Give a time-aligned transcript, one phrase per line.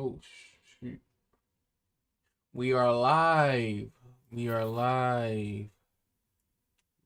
[0.00, 0.18] Oh
[0.80, 0.98] shoot.
[2.54, 3.90] We are live.
[4.32, 5.66] We are live.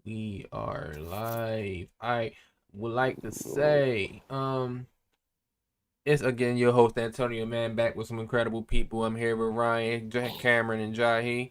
[0.04, 1.88] We are live.
[2.00, 2.34] I
[2.72, 4.86] would like to say, um,
[6.04, 9.04] it's again your host Antonio Man back with some incredible people.
[9.04, 11.50] I'm here with Ryan, Jack Cameron, and Jahi.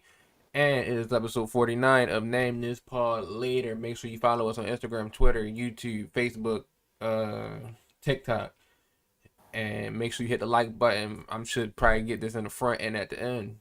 [0.54, 3.76] And it is episode 49 of Name This Pod Later.
[3.76, 6.64] Make sure you follow us on Instagram, Twitter, YouTube, Facebook,
[7.02, 7.68] uh,
[8.00, 8.54] TikTok
[9.54, 11.24] and make sure you hit the like button.
[11.28, 13.56] I'm should probably get this in the front and at the end.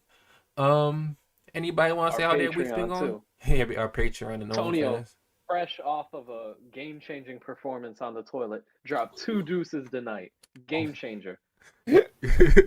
[0.58, 1.16] Um,
[1.54, 3.22] anybody want to say how their week's been going?
[3.46, 5.04] Yeah, our Patreon and Antonio,
[5.50, 10.32] fresh off of a game-changing performance on the toilet, dropped two deuces tonight.
[10.68, 11.40] Game changer,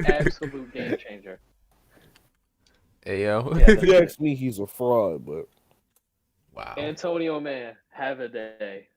[0.07, 1.41] absolute game changer.
[3.07, 5.49] Hey yo, yeah, if you ask me, he's a fraud, but
[6.55, 6.75] wow.
[6.77, 8.89] Antonio, man, have a day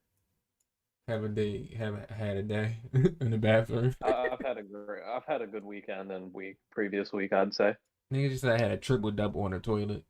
[1.09, 3.95] have a day, haven't had a day in the bathroom.
[4.02, 7.75] I've had a great, I've had a good weekend and week previous week, I'd say.
[8.14, 10.03] Nigga just said I had a triple double on the toilet.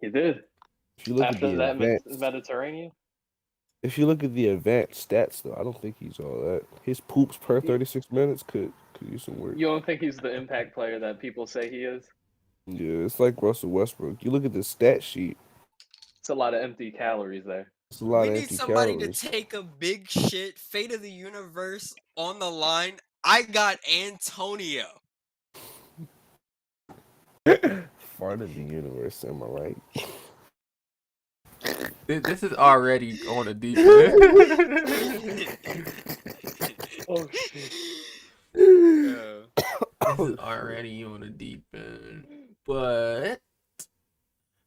[0.00, 0.42] He did.
[0.98, 2.92] If you look After at the that advanced, Mediterranean.
[3.82, 6.62] If you look at the advanced stats, though, I don't think he's all that.
[6.82, 9.56] His poops per thirty six minutes could could use some work.
[9.56, 12.04] You don't think he's the impact player that people say he is?
[12.66, 14.24] Yeah, it's like Russell Westbrook.
[14.24, 15.36] You look at the stat sheet.
[16.18, 17.70] It's a lot of empty calories there.
[17.90, 19.20] It's a lot we of need somebody calories.
[19.20, 22.94] to take a big shit, fate of the universe on the line.
[23.24, 24.86] I got Antonio.
[27.98, 29.76] Fart of the universe, am I right?
[32.06, 34.18] This is already on a deep end.
[37.08, 37.72] oh shit.
[38.54, 42.26] This is already on a deep end.
[42.66, 43.40] But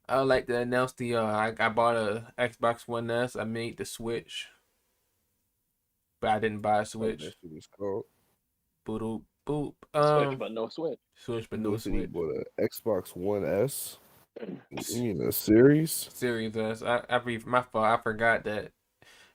[0.10, 3.36] I would like to announce the uh, I, I bought a Xbox One S.
[3.36, 4.48] I made the Switch,
[6.20, 7.22] but I didn't buy a Switch.
[7.22, 8.06] That's what it's called.
[8.88, 9.74] Boop boop.
[9.94, 11.00] Um, switch, but no Switch.
[11.16, 12.12] Switch, but no Switch.
[12.12, 13.98] Bought an Xbox One S.
[14.90, 16.10] You mean a Series?
[16.14, 16.82] Series S.
[16.82, 17.86] I, I my fault.
[17.86, 18.72] I forgot that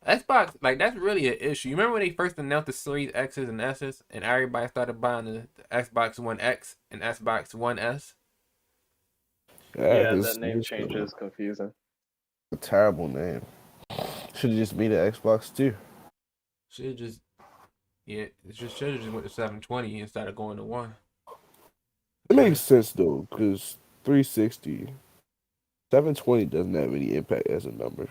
[0.07, 1.69] Xbox, like that's really an issue.
[1.69, 5.27] You remember when they first announced the Series X's and S's, and everybody started buying
[5.27, 8.15] the, the Xbox One X and Xbox One S.
[9.79, 11.73] Yeah, yeah that name change is confusing.
[12.53, 13.43] A terrible name.
[14.35, 15.75] Should have just made an Xbox too.
[16.69, 17.21] Should just
[18.07, 20.95] yeah, it just should have just went to 720 instead of going to one.
[22.29, 24.89] It makes sense though, because 360,
[25.91, 28.09] 720 doesn't have any impact as a number.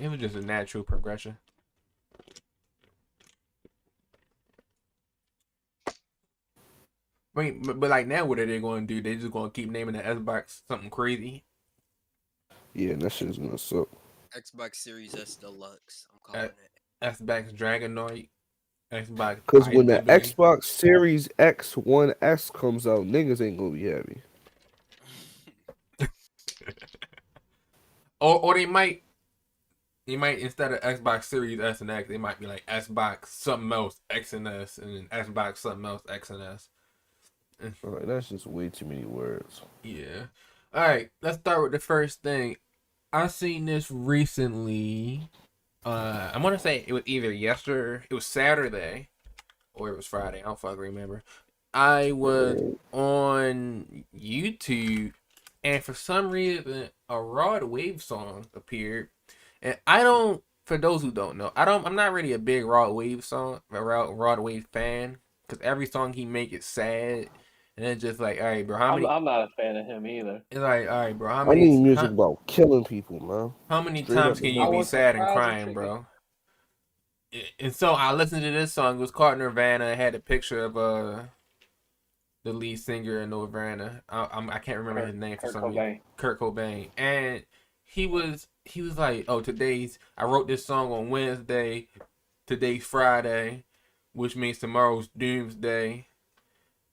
[0.00, 1.36] It was just a natural progression.
[5.86, 9.00] I mean, but, but like now, what are they going to do?
[9.00, 11.44] They just going to keep naming the Xbox something crazy?
[12.74, 13.88] Yeah, that shit's gonna suck.
[14.36, 16.06] Xbox Series S Deluxe.
[16.12, 16.56] I'm uh, calling it.
[17.02, 18.28] Xbox Dragonoid.
[18.92, 19.36] Xbox.
[19.36, 24.22] Because when the Xbox Series X One S comes out, niggas ain't gonna be happy.
[28.20, 29.02] or or they might.
[30.06, 33.72] You might instead of Xbox Series S and X, they might be like Xbox something
[33.72, 36.68] else X and S, and then Xbox something else X and S.
[37.84, 39.62] All right, that's just way too many words.
[39.82, 40.26] Yeah.
[40.74, 42.56] All right, let's start with the first thing.
[43.12, 45.28] I seen this recently.
[45.84, 49.08] Uh, I'm gonna say it was either yesterday, it was Saturday,
[49.74, 50.40] or it was Friday.
[50.40, 51.22] I don't fucking remember.
[51.74, 52.60] I was
[52.92, 55.12] on YouTube,
[55.62, 59.08] and for some reason, a Rod Wave song appeared,
[59.60, 60.42] and I don't.
[60.64, 61.86] For those who don't know, I don't.
[61.86, 65.86] I'm not really a big Rod Wave song, a Rod, Rod Wave fan, because every
[65.86, 67.28] song he make is sad
[67.82, 69.08] and it's just like, all right, bro, how many?
[69.08, 70.40] I'm, I'm not a fan of him either.
[70.52, 71.62] It's like, all right, bro, how many?
[71.62, 73.52] I need music how, about killing people, man.
[73.68, 76.06] How many Straight times can you be sad and crying, bro?
[77.58, 78.98] And so I listened to this song.
[78.98, 79.86] It was called Nirvana.
[79.86, 81.22] It had a picture of uh
[82.44, 84.04] the lead singer in Nirvana.
[84.08, 85.86] I, I'm, I can not remember Kurt, his name for Kurt some Cobain.
[85.86, 86.00] reason.
[86.16, 87.44] Kurt Cobain, and
[87.82, 91.88] he was he was like, oh, today's I wrote this song on Wednesday.
[92.46, 93.64] Today's Friday,
[94.12, 96.06] which means tomorrow's Doomsday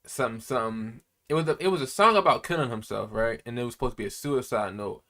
[0.10, 1.02] something something.
[1.28, 3.42] It was a it was a song about killing himself, right?
[3.46, 5.04] And it was supposed to be a suicide note.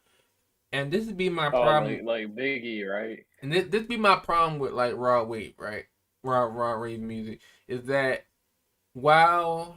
[0.71, 2.05] And this would be my oh, problem.
[2.05, 3.25] Like, like, Biggie, right?
[3.41, 5.85] And this this be my problem with like Rod Wave, right?
[6.23, 8.25] Raw Rod Wave music is that
[8.93, 9.75] while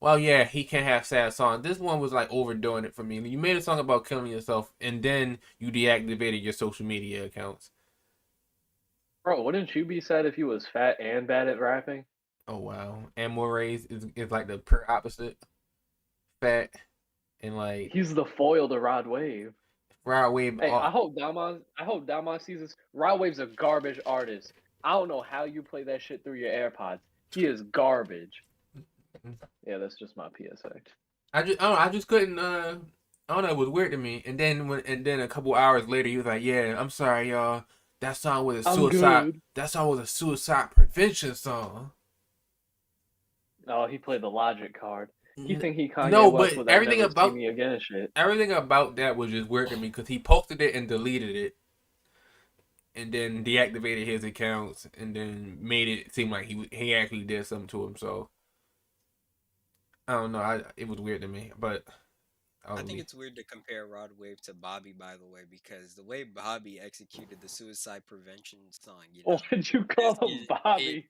[0.00, 1.62] well, yeah, he can have sad songs.
[1.62, 3.18] This one was like overdoing it for me.
[3.18, 7.70] You made a song about killing yourself, and then you deactivated your social media accounts.
[9.22, 12.06] Bro, wouldn't you be sad if you was fat and bad at rapping?
[12.50, 15.38] Oh wow, Amores is is like the per opposite,
[16.40, 16.70] fat,
[17.40, 19.52] and like he's the foil to Rod Wave.
[20.04, 20.58] Rod Wave.
[20.60, 21.60] Hey, I hope Damon.
[21.78, 22.74] I hope Damon sees this.
[22.92, 24.52] Rod Wave's a garbage artist.
[24.82, 26.98] I don't know how you play that shit through your AirPods.
[27.32, 28.42] He is garbage.
[29.64, 30.72] Yeah, that's just my PSA.
[31.32, 32.38] I just, I don't, know, I just couldn't.
[32.40, 32.78] Uh,
[33.28, 33.50] I don't know.
[33.50, 34.24] It was weird to me.
[34.26, 37.30] And then when, and then a couple hours later, he was like, "Yeah, I'm sorry,
[37.30, 37.62] y'all.
[38.00, 39.40] That song was a suicide.
[39.54, 41.92] That song was a suicide prevention song."
[43.70, 45.10] Oh, he played the logic card.
[45.36, 45.60] You mm-hmm.
[45.60, 48.10] think he Kanye No, West but with that everything about- me again and shit.
[48.16, 51.56] Everything about that was just weird to me because he posted it and deleted it,
[52.94, 57.46] and then deactivated his accounts, and then made it seem like he he actually did
[57.46, 57.96] something to him.
[57.96, 58.28] So
[60.08, 60.40] I don't know.
[60.40, 61.84] I it was weird to me, but
[62.64, 65.42] I don't think be- it's weird to compare Rod Wave to Bobby, by the way,
[65.48, 70.30] because the way Bobby executed the suicide prevention song, you know, Why'd you call It's-
[70.30, 71.06] him it- Bobby?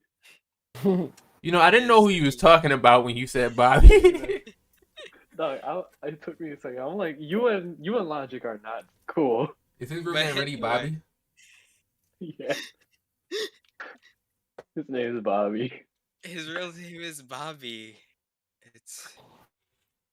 [0.85, 3.89] You know I didn't know who you was talking about when you said Bobby.
[5.37, 5.59] Dog,
[6.03, 6.79] I, it took me a second.
[6.81, 9.49] I'm like, you and you and Logic are not cool.
[9.79, 10.61] Is his real But name really anyway.
[10.61, 10.97] Bobby?
[12.21, 12.55] yeah.
[14.75, 15.73] His name is Bobby.
[16.23, 17.97] his real name is Bobby.
[18.75, 19.09] It's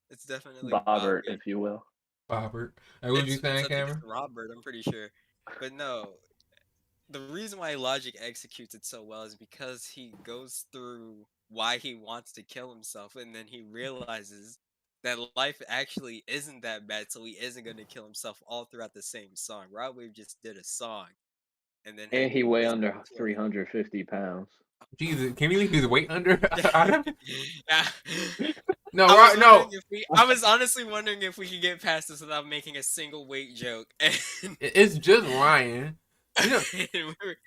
[0.10, 1.22] it's definitely Bobbert, Bobby.
[1.28, 1.84] if you will.
[2.30, 2.72] Bobbert.
[3.02, 4.02] Hey, what you It's- saying, it's- Cameron?
[4.06, 5.10] Robert, I'm pretty sure.
[5.60, 6.12] But no,
[7.10, 11.96] the reason why Logic executes it so well is because he goes through why he
[11.96, 13.74] wants to kill himself, and then he mm-hmm.
[13.74, 14.60] realizes
[15.04, 18.94] that life actually isn't that bad, so he isn't going to kill himself all throughout
[18.94, 19.66] the same song.
[19.72, 21.08] Rod Wave just did a song,
[21.86, 24.50] and then And he weigh under 350 pounds.
[24.98, 26.40] Jesus, can we leave his weight under?
[27.70, 27.88] Yeah.
[28.94, 29.70] no, I right, no.
[29.92, 33.28] we, I was honestly wondering if we could get past this without making a single
[33.28, 33.88] weight joke.
[34.00, 34.18] And,
[34.60, 35.98] It's just Ryan.
[36.44, 37.38] You know, and we were,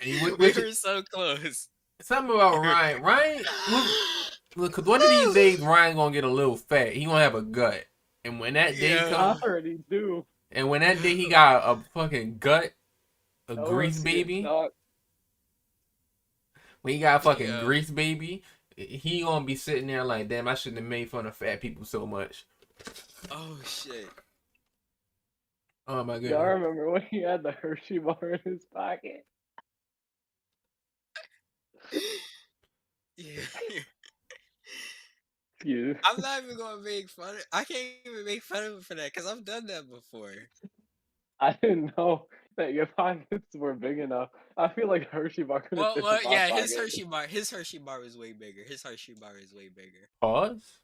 [0.00, 1.68] and you- we were so close.
[2.00, 3.02] something about Ryan.
[3.04, 3.44] Ryan,
[4.56, 6.92] look, cause one of these days Ryan gonna get a little fat.
[6.94, 7.84] He gonna have a gut,
[8.24, 9.06] and when that day Yeah.
[9.08, 10.26] I comes, already do.
[10.50, 12.72] and when that day he got a fucking gut,
[13.48, 14.46] a wanna grease baby.
[16.82, 17.60] When he got a fucking Yeah.
[17.60, 18.42] grease baby,
[18.76, 21.84] he gonna be sitting there like, damn, I shouldn't have made fun of fat people
[21.84, 22.44] so much.
[23.30, 24.08] Oh shit.
[25.88, 29.24] Oh my Y'all remember when he had the Hershey bar in his pocket?
[33.16, 33.42] Yeah.
[35.64, 35.94] You.
[36.04, 38.94] I'm not even gonna make fun of I can't even make fun of him for
[38.96, 40.32] that because I've done that before.
[41.40, 42.26] I didn't know
[42.56, 44.30] that your pockets were big enough.
[44.56, 46.76] I feel like Hershey bar could have Well, fit well in my yeah, his.
[46.76, 48.62] Hershey bar his Hershey bar is way bigger.
[48.66, 50.08] His Hershey bar is way bigger.
[50.20, 50.78] Pause.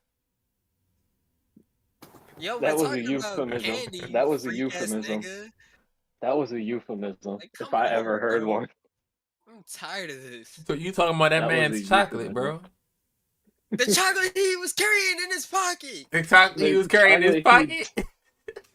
[2.41, 3.75] Yo, That we're was a talking about euphemism.
[3.75, 5.53] candy, That was a freak-ass euphemism.
[6.23, 8.51] That was a euphemism, Like, if I on, ever heard bro.
[8.51, 8.69] one.
[9.49, 10.61] I'm tired of this.
[10.67, 12.35] So you talking about that, That man's chocolate, euphemism.
[12.35, 12.61] bro?
[13.71, 16.07] The chocolate he was carrying in his pocket.
[16.11, 18.07] The chocolate he was carrying in his chocolate pocket.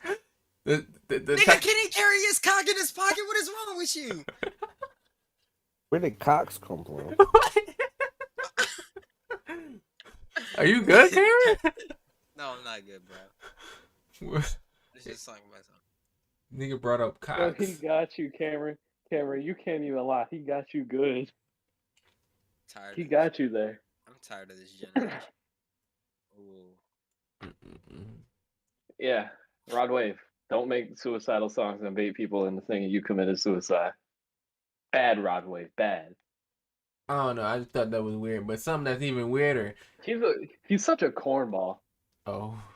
[0.66, 3.20] the the, the Nigga, choc- can he carry his cock in his pocket?
[3.28, 4.24] What is wrong with you?
[5.90, 7.16] Where did Cox come from?
[10.58, 11.58] Are you good, Cameron?
[12.38, 13.18] No, I'm not good, bro.
[14.22, 14.58] Let's
[15.04, 15.64] just talk about.
[16.56, 17.66] Nigga brought up Bro, Cox.
[17.66, 18.78] he got you, Cameron.
[19.10, 20.26] Cameron, you can't even lie.
[20.30, 21.32] He got you good.
[22.70, 22.96] tired.
[22.96, 23.82] He of got you there.
[24.08, 25.18] I'm tired of this generation.
[26.40, 27.50] Ooh.
[29.00, 29.30] Yeah,
[29.72, 30.20] Rod Wave.
[30.50, 33.94] Don't make suicidal songs and bait people into thinking you committed suicide.
[34.92, 35.70] Bad Rod Wave.
[35.76, 36.14] Bad.
[37.10, 37.44] I don't know.
[37.44, 39.74] I just thought that was weird, but something that's even weirder.
[40.04, 40.34] He's a
[40.68, 41.80] he's such a cornball.
[42.26, 42.73] Oh, Damn.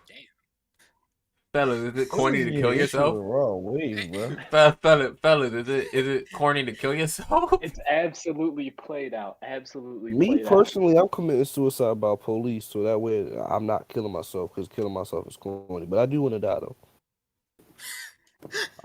[1.57, 3.15] Fellas, is it corny to kill yourself?
[3.17, 4.29] Wrong way, bro.
[4.51, 7.53] Fe- Fellas, fellas, is it is it corny to kill yourself?
[7.61, 9.37] It's absolutely played out.
[9.41, 10.49] Absolutely Me played out.
[10.49, 14.93] personally, I'm committing suicide by police, so that way I'm not killing myself because killing
[14.93, 15.85] myself is corny.
[15.87, 16.75] But I do want to die though.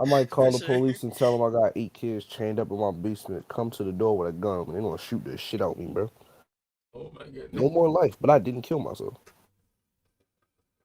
[0.00, 0.76] I might call For the sure.
[0.78, 3.46] police and tell them I got eight kids chained up in my basement.
[3.48, 5.78] Come to the door with a gun, and they're gonna shoot the shit out of
[5.78, 6.10] me, bro.
[6.94, 7.52] Oh my goodness.
[7.52, 9.14] No more life, but I didn't kill myself.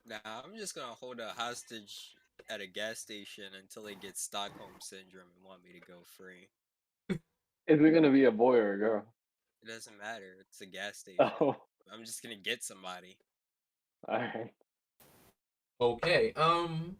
[0.07, 2.15] Nah, I'm just gonna hold a hostage
[2.49, 6.47] at a gas station until they get Stockholm syndrome and want me to go free.
[7.67, 9.05] Is it gonna be a boy or a girl?
[9.61, 10.37] It doesn't matter.
[10.39, 11.29] It's a gas station.
[11.41, 11.57] Oh,
[11.91, 13.17] I'm just gonna get somebody.
[14.07, 14.53] all right.
[15.81, 16.33] Okay.
[16.33, 16.95] Um.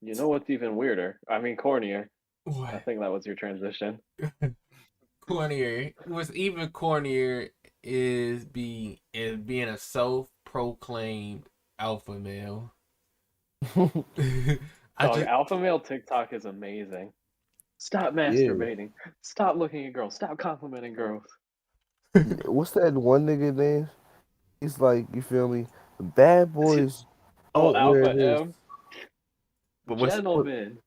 [0.00, 1.18] You know what's even weirder?
[1.28, 2.08] I mean, cornier.
[2.44, 2.74] What?
[2.74, 3.98] I think that was your transition.
[5.28, 5.94] Cornier.
[6.06, 7.48] What's even cornier
[7.82, 9.78] is be is being a
[10.54, 11.42] self-proclaimed
[11.78, 12.72] alpha male.
[13.76, 17.12] I Dog, just, alpha male TikTok is amazing.
[17.78, 18.90] Stop masturbating.
[19.22, 20.14] Stop looking at girls.
[20.14, 21.24] Stop complimenting girls.
[22.44, 23.90] What's that one nigga name?
[24.60, 25.66] He's like, you feel me?
[26.00, 27.04] Bad boys.
[27.54, 28.40] Oh, don't Alpha this.
[28.40, 28.54] M.
[29.86, 30.78] but what's Gentlemen.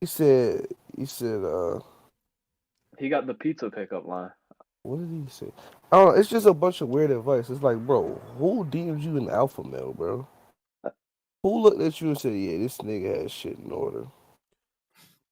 [0.00, 1.80] He said, he said, uh,
[2.98, 4.30] He got the pizza pickup line.
[4.82, 5.52] What did he say?
[5.92, 6.20] I don't know.
[6.20, 7.50] It's just a bunch of weird advice.
[7.50, 10.26] It's like, bro, who DM'd you an alpha male, bro?
[11.42, 14.06] Who looked at you and said, "Yeah, this nigga has shit in order"?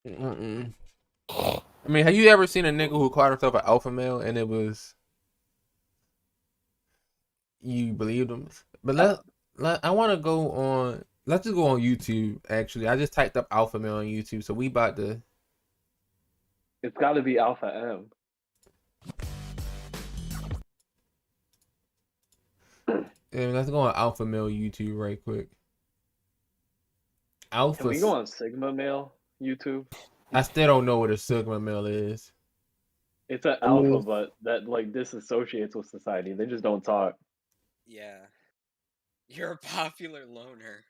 [0.07, 0.73] Mm-mm.
[1.31, 4.39] I mean, have you ever seen a nigga who called himself an alpha male and
[4.39, 4.95] it was
[7.61, 8.49] you believed him?
[8.83, 9.19] But let,
[9.57, 11.05] let I want to go on.
[11.27, 12.39] Let's just go on YouTube.
[12.49, 15.21] Actually, I just typed up alpha male on YouTube, so we about to.
[16.83, 18.07] It's got to be Alpha M.
[23.39, 25.49] Yeah, let's go on alpha male YouTube right quick.
[27.53, 27.83] Alpha.
[27.83, 29.87] Can we go on Sigma Male YouTube?
[30.33, 32.33] I still don't know what a sigma male is.
[33.29, 36.33] It's an I mean- alpha, but that like disassociates with society.
[36.33, 37.17] They just don't talk.
[37.87, 38.19] Yeah.
[39.29, 40.85] You're a popular loner.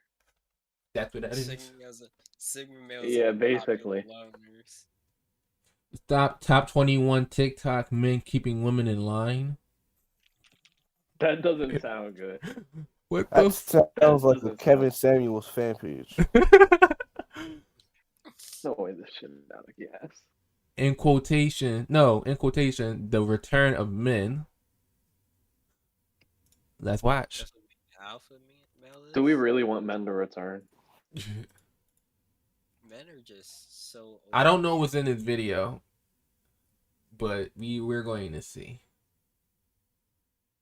[0.94, 1.46] That's what that is.
[1.46, 2.02] Sigma males,
[2.38, 3.06] Sigma males.
[3.08, 4.04] Yeah, basically.
[4.08, 4.84] Loners.
[5.94, 9.58] Stop top twenty one TikTok men keeping women in line.
[11.20, 12.40] That doesn't sound good.
[13.08, 16.14] What That the sounds like a doesn't Kevin Samuels fan page.
[16.18, 16.26] f-
[18.64, 20.10] No way this shit is out of gas.
[20.76, 24.44] in quotation, no, in quotation, the return of men.
[26.80, 27.38] Let's watch.
[27.38, 28.34] That's what the alpha
[28.82, 29.12] male is.
[29.14, 30.62] Do we really want men to return?
[32.88, 34.20] Men are just so.
[34.32, 35.82] I don't know what's in this video,
[37.16, 38.80] but we we're going to see.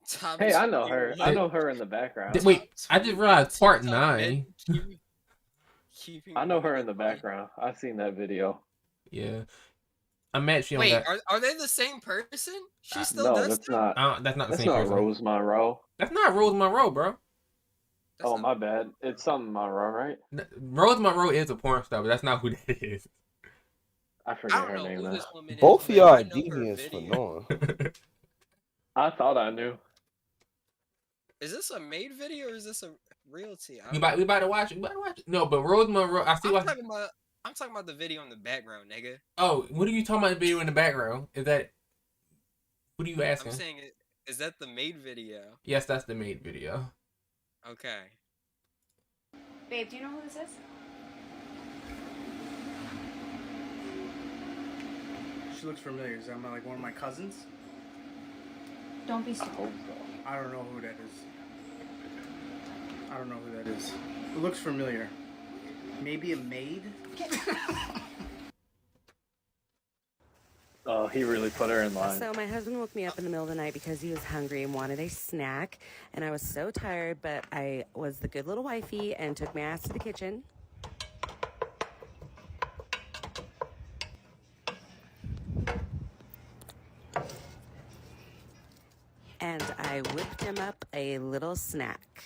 [0.08, 1.14] Top Hey, I know her.
[1.20, 2.32] I know her in the background.
[2.34, 4.46] Th- Wait, I just realized part nine.
[4.68, 5.00] men keep-
[5.96, 7.48] keeping I know her in the background.
[7.60, 8.60] I've seen that video.
[9.10, 9.42] Yeah,
[10.32, 11.06] I'm actually on Wait, that.
[11.08, 12.54] are, are they the same person?
[12.82, 13.72] She Uh, still no, does that's that?
[13.72, 13.98] not.
[13.98, 14.94] I don't- that's not the That's same not person.
[14.94, 15.80] Rose Monroe.
[15.98, 17.16] That's not Rose Monroe, bro.
[18.18, 18.90] That's oh not- my bad.
[19.02, 20.18] It's something Monroe, right?
[20.32, 23.08] N- Rose Monroe is a porn star, but that's not who that is.
[24.24, 25.58] I I forget don't her know name who this woman.
[25.60, 27.46] Both of y'all I are know for knowing.
[28.96, 29.76] I thought I knew.
[31.40, 32.92] Is this a made video or is this a
[33.30, 33.80] realty?
[33.80, 34.76] I we don't about we about to watch it.
[34.76, 35.28] We about to watch it.
[35.28, 36.22] No, but Rose Monroe.
[36.24, 36.66] I see I'm what.
[36.66, 37.10] talking about.
[37.44, 39.18] I'm talking about the video in the background, nigga.
[39.38, 40.30] Oh, what are you talking about?
[40.34, 41.28] The video in the background?
[41.34, 41.72] Is that?
[42.96, 43.52] What are you asking?
[43.52, 45.58] I'm saying, i- is that the made video?
[45.62, 46.90] Yes, that's the made video.
[47.70, 48.04] Okay.
[49.68, 50.50] Babe, do you know who this is?
[55.60, 56.16] She looks familiar.
[56.16, 57.46] Is that my, like one of my cousins?
[59.06, 59.72] Don't be I stupid.
[60.26, 60.32] Hope so.
[60.32, 61.12] I don't know who that is.
[63.10, 63.92] I don't know who that is.
[64.34, 65.08] It looks familiar.
[66.02, 66.82] Maybe a maid?
[70.88, 72.16] Oh, he really put her in line.
[72.16, 74.22] So my husband woke me up in the middle of the night because he was
[74.22, 75.80] hungry and wanted a snack,
[76.14, 79.62] and I was so tired, but I was the good little wifey and took my
[79.62, 80.44] ass to the kitchen.
[89.46, 92.24] And I whipped him up a little snack.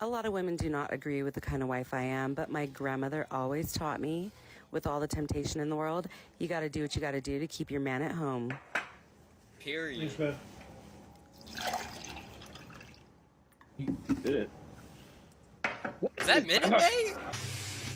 [0.00, 2.50] A lot of women do not agree with the kind of wife I am, but
[2.50, 4.30] my grandmother always taught me
[4.70, 6.06] with all the temptation in the world,
[6.38, 8.52] you got to do what you got to do to keep your man at home.
[9.58, 10.10] Period.
[14.22, 14.50] Did it.
[16.18, 17.16] Is that Minute Maid?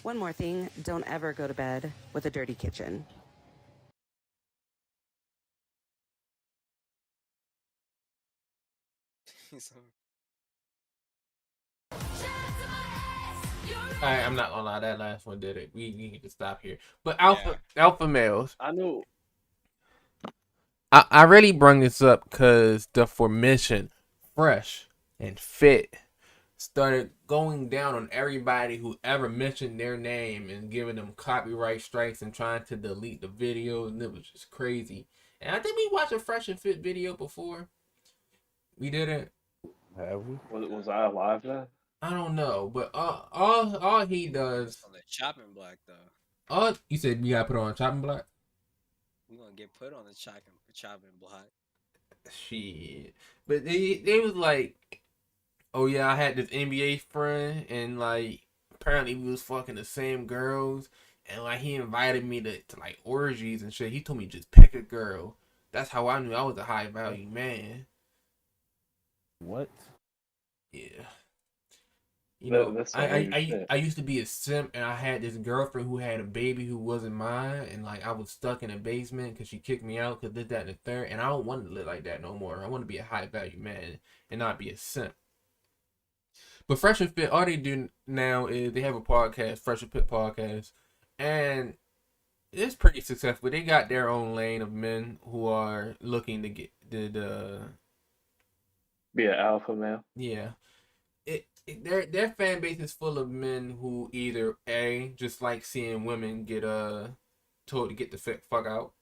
[0.05, 3.05] One more thing don't ever go to bed with a dirty kitchen.
[14.02, 15.71] I, I'm not gonna lie, that last one did it.
[15.73, 16.78] We, we need to stop here.
[17.04, 19.04] But alpha alpha males, I knew.
[20.90, 23.90] I, I really bring this up because the formation,
[24.35, 24.88] fresh
[25.21, 25.94] and fit,
[26.56, 32.23] started going down on everybody who ever mentioned their name and giving them copyright strikes
[32.23, 35.06] and trying to delete the video, and it was just crazy.
[35.40, 37.68] And I think we watched a fresh and fit video before.
[38.78, 39.30] We didn't.
[39.97, 40.39] Have we?
[40.51, 41.67] Was, was I alive then?
[42.01, 46.55] I don't know, but all all, all he does, on the chopping block though.
[46.55, 48.27] all you said, we gotta put on chopping block.
[49.29, 51.47] We gonna get put on the chopping chopping block.
[52.31, 53.15] Shit.
[53.47, 55.01] But they they was like,
[55.75, 58.41] oh yeah, I had this NBA friend and like
[58.75, 60.89] apparently we was fucking the same girls
[61.27, 63.93] and like he invited me to, to like orgies and shit.
[63.93, 65.37] He told me just pick a girl.
[65.73, 67.87] That's how I knew I was a high value man.
[69.45, 69.71] What?
[70.73, 71.07] Yeah.
[72.41, 73.67] You That- know, that's I, I, I.
[73.71, 76.65] I used to be a simp and I had this girlfriend who had a baby
[76.67, 79.99] who wasn't mine and like I was stuck in a basement because she kicked me
[79.99, 82.21] out because did that and the third and I don't want to live like that
[82.23, 82.65] no more.
[82.65, 83.99] I want to be a high value man
[84.31, 85.15] and not be a simp.
[86.69, 89.93] But Fresh and Fit, all they do now is they have a podcast, Fresh and
[89.93, 90.73] Fit podcast,
[91.19, 91.75] and
[92.53, 93.51] it's pretty successful.
[93.51, 97.61] They got their own lane of men who are looking to get the the
[99.14, 100.04] Be an alpha male.
[100.16, 100.52] yeah.
[101.26, 105.64] It, it their their fan base is full of men who either a just like
[105.64, 107.09] seeing women get uh
[107.66, 108.92] told to get the fuck out.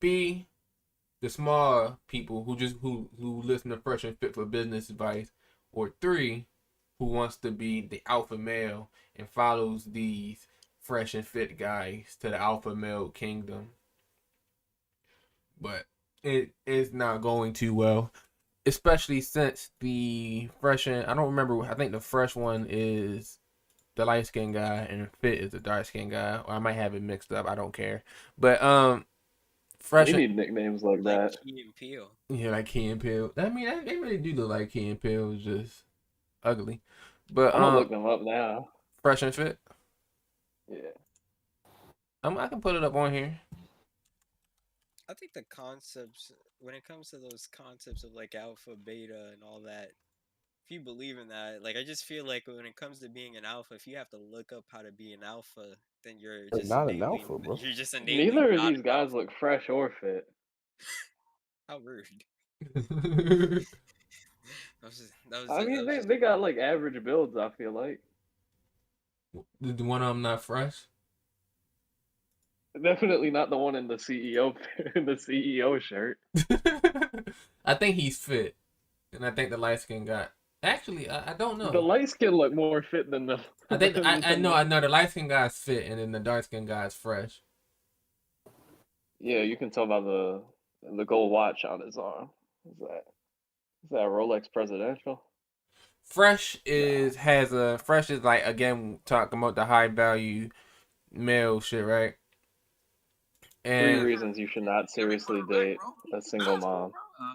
[0.00, 0.46] B,
[1.20, 5.32] the small people who just who who listen to fresh and fit for business advice,
[5.72, 6.46] or three,
[6.98, 10.46] who wants to be the alpha male and follows these
[10.80, 13.70] fresh and fit guys to the alpha male kingdom.
[15.60, 15.86] But
[16.22, 18.12] it is not going too well,
[18.66, 21.62] especially since the fresh and I don't remember.
[21.62, 23.38] I think the fresh one is
[23.96, 26.94] the light skinned guy and fit is the dark skinned guy, or I might have
[26.94, 27.48] it mixed up.
[27.48, 28.02] I don't care.
[28.38, 29.04] But um,
[29.78, 31.42] fresh We need nicknames like Like that.
[31.42, 32.10] Key and Peele.
[32.28, 33.32] yeah, like Key and Peele.
[33.36, 35.82] I mean, they- they really do look like Key and Peele, it's just
[36.42, 36.80] ugly.
[37.32, 38.68] But I'm gonna um, look them up now.
[39.02, 39.58] fresh and fit.
[40.68, 40.78] Yeah.
[42.22, 43.40] Um, I can put it up on here.
[45.08, 49.42] I think the concepts, when it comes to those concepts of like alpha, beta, and
[49.42, 49.90] all that,
[50.64, 53.36] if you believe in that, like I just feel like when it comes to being
[53.36, 55.74] an alpha, if you have to look up how to be an alpha,
[56.04, 57.56] then you're You're just not an alpha, bro.
[57.62, 59.16] You're just innately Neither of these guys alpha.
[59.16, 60.28] look fresh or fit.
[61.68, 62.06] How rude.
[64.80, 67.02] That was just, that was I ju- that mean, was they, they got like average
[67.04, 67.36] builds.
[67.36, 68.00] I feel like
[69.60, 70.86] the, the one of them not fresh.
[72.74, 74.54] Definitely not the one in the CEO
[74.94, 76.18] in the CEO shirt.
[77.64, 78.54] I think he's fit,
[79.12, 80.32] and I think the light skin got.
[80.62, 81.70] Actually, I, I don't know.
[81.70, 83.40] The light skin look more fit than the.
[83.70, 86.20] I think I, I know I know the light skin guy's fit, and then the
[86.20, 87.42] dark skin guy's fresh.
[89.20, 90.42] Yeah, you can tell by the
[90.96, 92.30] the gold watch on his arm.
[92.70, 93.04] Is that
[93.84, 95.20] is that Rolex Presidential?
[96.04, 100.48] Fresh is has a fresh is like again talking about the high value
[101.12, 102.14] male shit, right?
[103.64, 105.78] Three reasons you should not seriously date
[106.14, 106.92] a single mom.
[107.20, 107.34] Oh,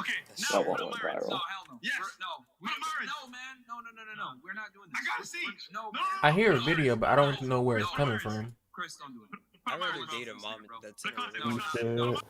[0.00, 0.70] okay, That's That true.
[0.72, 1.30] one went viral.
[1.30, 1.78] No, hell no.
[1.82, 1.92] Yes.
[2.00, 3.40] We're, no, we, I'm no, man.
[3.68, 4.40] No, no, no, no, no.
[4.42, 5.00] We're not doing this.
[5.00, 5.38] I gotta see.
[5.44, 6.00] we're- No, No.
[6.22, 8.34] I hear a video, but I don't know where it's No, coming Chris.
[8.34, 8.56] from.
[8.72, 9.38] Chris, don't do it.
[9.66, 11.82] I'd rather married, date a mom that's in a No, no, relationship.
[11.82, 12.14] You no.
[12.14, 12.22] said,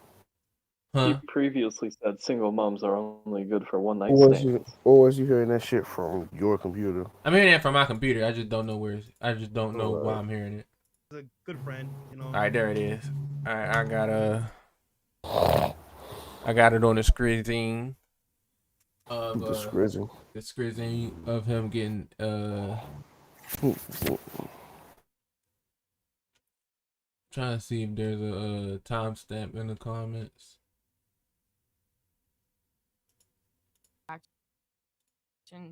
[0.94, 1.09] Huh?
[1.09, 4.44] He previously said single moms are only good for one night or was stands.
[4.44, 7.07] you, or was you hearing that shit from your computer?
[7.25, 8.25] I'm hearing that from my computer.
[8.25, 8.92] I just don't know where.
[8.92, 10.66] It's, I just don't oh, know why I'm hearing it.
[11.14, 12.27] A good friend, you know.
[12.27, 13.11] All right, there it is.
[13.46, 14.50] All right, I got a.
[16.46, 17.96] I got it on the screen
[19.07, 22.81] of The uh, the screen of him getting uh
[27.33, 30.59] trying to see if there's a, uh timestamp in the comments.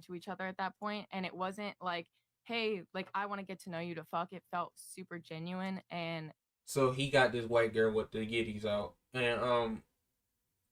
[0.07, 2.07] to each other at that point and it wasn't like
[2.45, 5.81] hey like i want to get to know you to fuck it felt super genuine
[5.91, 6.33] and
[6.65, 9.83] So he got this white girl with the yiddies out, and um,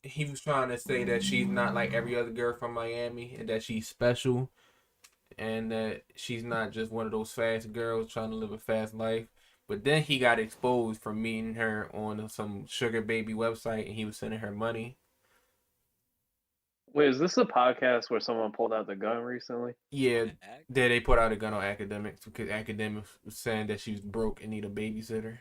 [0.02, 3.48] he was trying to say that she's not like every other girl from Miami, and
[3.50, 4.50] that she's special,
[5.38, 8.94] and that she's not just one of those fast girls trying to live a fast
[8.94, 9.28] life.
[9.68, 14.06] But then he got exposed for meeting her on some sugar baby website, and he
[14.06, 14.98] was sending her money.
[16.92, 19.72] Wait, is this a podcast where someone pulled out the gun recently?
[19.90, 20.64] Yeah, Act?
[20.68, 24.40] then they put out a gun on Akademiks because Akademiks was saying that she's broke
[24.42, 25.38] and need a babysitter.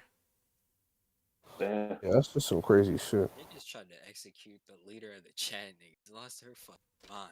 [1.59, 1.97] Damn.
[2.03, 3.29] Yeah, that's just some crazy shit.
[3.35, 6.13] They just tried to execute the leader of the Chan niggas.
[6.13, 7.29] Lost her fucking mind.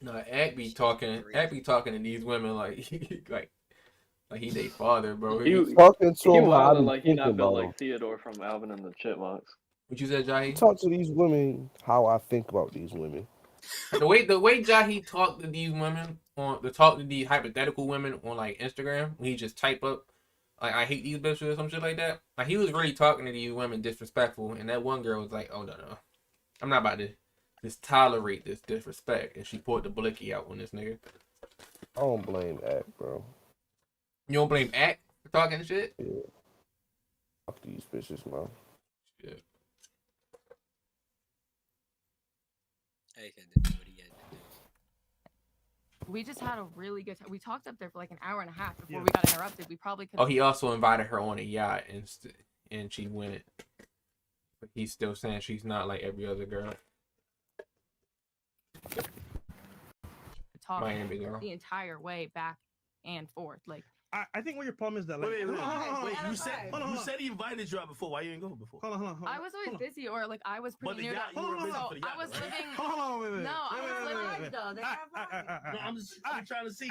[0.00, 1.22] No, Ack be talking.
[1.22, 1.38] crazy.
[1.38, 2.78] Ack be talking to these women like,
[3.28, 3.50] like,
[4.30, 5.38] like he they father, bro.
[5.38, 7.52] He, He- Talking to he him, how I wildin' be like he thinking not built
[7.54, 7.78] about like.
[7.78, 9.54] Theodore from Alvin and the Chipmunks.
[9.88, 10.56] what you said, Jahi?
[10.56, 13.28] Talk to these women how I think about these women.
[13.92, 17.86] The way the way Jahi talked to these women on the talk to these hypothetical
[17.86, 20.06] women on like Instagram, when he just type up
[20.60, 22.20] like I hate these bitches or some shit like that.
[22.38, 25.50] Like he was really talking to these women disrespectful, and that one girl was like,
[25.52, 25.98] "Oh no, no,
[26.60, 27.08] I'm not about to
[27.62, 30.98] just tolerate this disrespect," and she pulled the blicky out on this nigga.
[31.96, 33.22] I don't blame that, bro.
[34.28, 35.94] You don't blame Ack for talking shit?
[35.98, 36.22] Yeah.
[37.46, 38.48] Fuck these bitches, man.
[43.22, 46.10] Hey, kid, did what he had to do.
[46.12, 48.40] we just had a really good time we talked up there for like an hour
[48.40, 49.02] and a half before Yeah.
[49.04, 52.08] we got interrupted we probably could Oh, he also invited her on a yacht and
[52.08, 52.34] st-
[52.72, 53.42] and she went.
[54.60, 56.72] But he's still saying she's not like every other girl.
[60.66, 61.38] talk Miami girl.
[61.38, 62.56] the entire way back
[63.04, 65.30] and forth like I, I think what your problem is that like.
[65.30, 65.58] Wait, wait, wait.
[65.58, 67.04] Hold on, hold on, wait you said Hold on, you hold on.
[67.04, 68.10] said he invited you out before.
[68.10, 68.80] Why you didn't go before?
[68.82, 69.34] Hold on, hold on, hold on.
[69.34, 69.88] i was always hold on.
[69.88, 71.94] busy or like i was pretty the near yacht, that you were so busy for
[71.94, 72.42] the i was right?
[72.42, 73.44] living Hold on, wait, wait, wait.
[73.44, 74.52] No, I wait, was wait, living- wait, wait, wait.
[74.52, 74.72] though.
[74.74, 75.72] They Ah, have ah, ah.
[75.72, 76.90] No, I'm just I'm trying to see.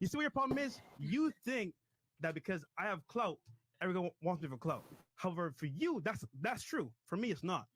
[0.00, 0.78] You see what your problem is?
[0.98, 1.74] You think
[2.20, 3.38] that because I have clout
[3.82, 4.84] everyone wants me for clout.
[5.16, 6.90] However, for you, that's that's true.
[7.06, 7.66] For me, it's not.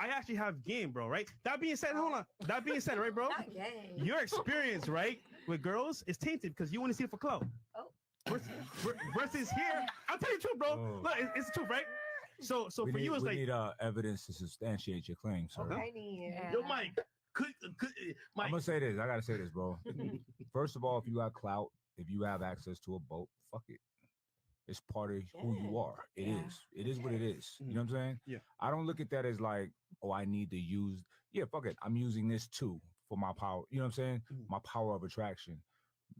[0.00, 1.06] I actually have game, bro.
[1.08, 1.28] Right.
[1.44, 2.24] That being said, hold on.
[2.48, 3.28] That being said, right, bro.
[3.28, 3.92] Not gay.
[3.96, 7.46] Your experience, right, with girls is tainted because you want to see it for clout.
[7.76, 7.84] Oh.
[8.28, 8.48] Versus,
[9.18, 10.68] versus here, I'll tell you the truth, bro.
[10.70, 11.00] Oh.
[11.02, 11.84] Look, it- it's the truth, right?
[12.40, 15.16] So, so we for need, you, it's we like, need uh, evidence to substantiate your
[15.16, 15.74] claim, So, Okay.
[15.74, 16.34] I need.
[16.52, 16.98] yo, Mike,
[17.34, 17.90] could, could,
[18.34, 18.98] Mike, I'm gonna say this.
[18.98, 19.78] I gotta say this, bro.
[20.52, 23.62] First of all, if you got clout, if you have access to a boat, fuck
[23.68, 23.78] it.
[24.66, 26.06] It's part of who you are.
[26.16, 26.60] It is.
[26.72, 26.80] Yeah.
[26.82, 27.56] It is what it is.
[27.60, 28.20] You know what I'm saying?
[28.26, 28.38] Yeah.
[28.60, 29.70] I don't look at that as like,
[30.02, 31.04] oh, I need to use.
[31.32, 31.76] Yeah, fuck it.
[31.82, 33.62] I'm using this too for my power.
[33.70, 34.22] You know what I'm saying?
[34.32, 34.48] Mhm.
[34.48, 35.60] My power of attraction.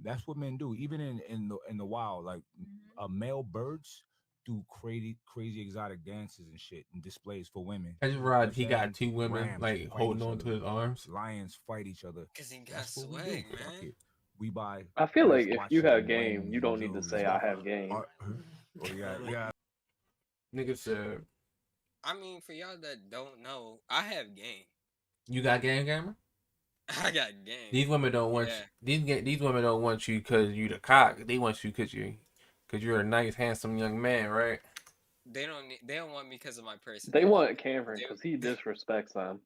[0.03, 0.75] That's what men do.
[0.75, 3.05] Even in in the in the wild, like Mm-hmm.
[3.05, 4.03] uh, male birds
[4.45, 7.97] do crazy crazy exotic dances and shit and displays for women.
[8.03, 10.39] I just You know what realized I'm he got two women Rams like holding on
[10.39, 11.09] to his arms.
[11.09, 12.27] Lions fight each other.
[12.37, 13.43] Cause he got That's what we do.
[13.57, 13.85] Fuck man.
[13.89, 13.95] it.
[14.39, 14.85] We buy.
[14.97, 17.39] I feel like if you have watches and game, you don't need to say I
[17.39, 17.93] have game.
[17.93, 18.09] Art-
[18.83, 19.51] Oh, yeah, yeah.
[20.55, 21.23] Nigga said,
[22.03, 24.65] I mean, for y'all that don't know, I have game.
[25.29, 26.17] "You got game, gamer."
[27.03, 27.71] I got game.
[27.73, 28.59] These women don't want Yeah.
[28.59, 28.65] you.
[28.83, 31.19] These ga- these women don't want you because you the cock.
[31.27, 32.17] They want you because you
[32.67, 34.61] because you're a nice, handsome young man, right?
[35.27, 35.65] They don't.
[35.83, 37.11] They don't want me because of my person.
[37.13, 39.41] They want Cameron because he disrespects them.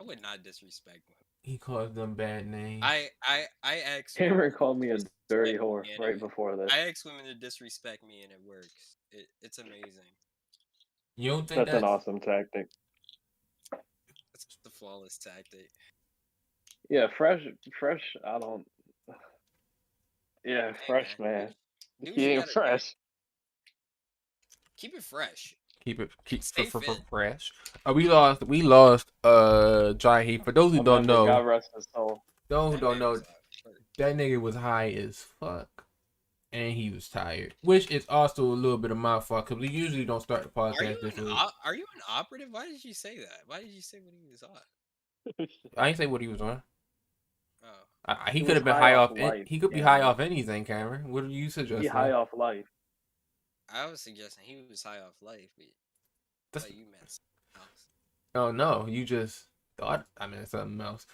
[0.00, 1.16] I would not disrespect him.
[1.42, 2.82] He calls them bad names.
[2.82, 4.16] I I I ask.
[4.16, 6.18] Cameron called me a dirty whore right anyway.
[6.18, 6.72] before this.
[6.72, 8.96] I ask women to disrespect me and it works.
[9.12, 10.10] It, it's amazing.
[11.16, 12.68] you don't think That's that's, an awesome tactic.
[14.34, 15.68] It's the flawless tactic.
[16.90, 17.40] Yeah, fresh,
[17.78, 18.02] fresh.
[18.24, 18.66] I don't.
[20.44, 21.30] Yeah, Hey, fresh man.
[21.30, 21.54] man.
[22.02, 22.94] Do what He ain't fresh.
[24.76, 25.56] Keep it fresh.
[25.82, 27.04] keep it keep Stay for, for, fit.
[27.08, 27.52] fresh?
[27.86, 31.42] Uh, we lost we lost uh heat For those who My don't member, God know,
[31.42, 32.22] rest his soul.
[32.48, 33.22] those who That don't know, was
[33.98, 35.68] that nigga was high as fuck.
[36.52, 39.68] And he was tired, which is also a little bit of my fault because we
[39.68, 41.36] usually don't start the Are you podcast this an late.
[41.64, 42.48] Are you an operative?
[42.52, 43.40] Why did you say that?
[43.46, 45.48] Why did you say when he was on?
[45.76, 46.62] I didn't say what he was on.
[47.64, 47.68] Oh,
[48.06, 49.16] I, I- he He could have been high high off off.
[49.16, 51.10] an- life, he could be high off anything, Cameron.
[51.12, 51.82] What do you suggest?
[51.82, 52.66] He high off life.
[53.72, 55.66] I was suggesting he was high off life, but
[56.52, 57.02] That's- thought you meant
[57.56, 57.86] else.
[58.34, 59.44] Oh no, you just
[59.78, 61.06] thought I meant something else.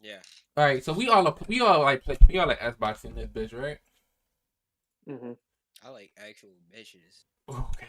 [0.00, 0.18] Yeah.
[0.56, 3.28] All right, so we all we all like play, we all like Xbox in this
[3.28, 3.78] bitch, right?
[5.06, 5.32] hmm
[5.84, 7.24] I like actual bitches.
[7.48, 7.86] Okay.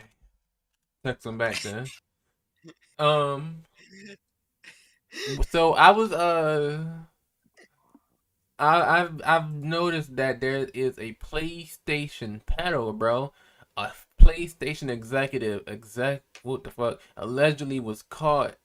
[1.03, 1.85] Text them back then.
[2.99, 3.63] um.
[5.51, 6.83] So I was uh.
[8.59, 13.33] I, I've I've noticed that there is a PlayStation pedal, bro.
[13.75, 13.89] A
[14.21, 18.55] PlayStation executive exec what the fuck allegedly was caught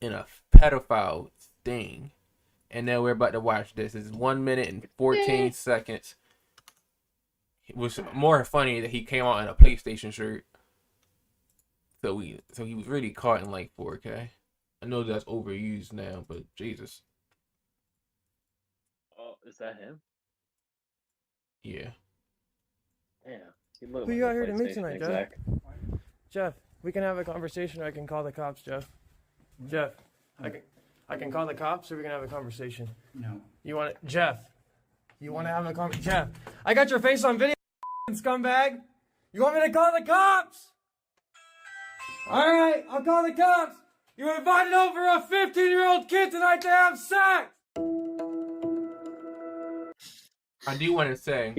[0.00, 0.26] in a
[0.56, 2.12] pedophile sting,
[2.70, 3.94] and now we're about to watch this.
[3.94, 6.14] It's one minute and fourteen seconds.
[7.66, 10.46] It was more funny that he came out in a PlayStation shirt.
[12.02, 14.28] So we so he was really caught in like 4K.
[14.80, 17.02] I know that's overused now, but Jesus,
[19.46, 20.00] is that him?
[21.62, 21.90] yeah.
[23.26, 23.40] Damn.
[23.80, 25.10] He looked Who like you a out here to meet tonight, Jeff?
[25.10, 25.38] exec.
[26.30, 28.88] Jeff, we can have a conversation or I can call the cops, Jeff.
[29.68, 29.92] Jeff,
[30.40, 30.62] I can
[31.08, 32.88] I can call the cops or we can have a conversation.
[33.14, 33.40] No.
[33.64, 33.98] You want it?
[34.04, 34.38] Jeff,
[35.20, 36.28] you want to have a con Jeff,
[36.64, 37.54] I got your face on video,
[38.10, 38.78] scumbag.
[39.32, 40.68] You want me to call the cops?
[42.30, 43.76] All right, I'll call the cops.
[44.16, 47.50] You're invited over a 15 year old kid tonight to have sex.
[50.66, 51.54] I do want to say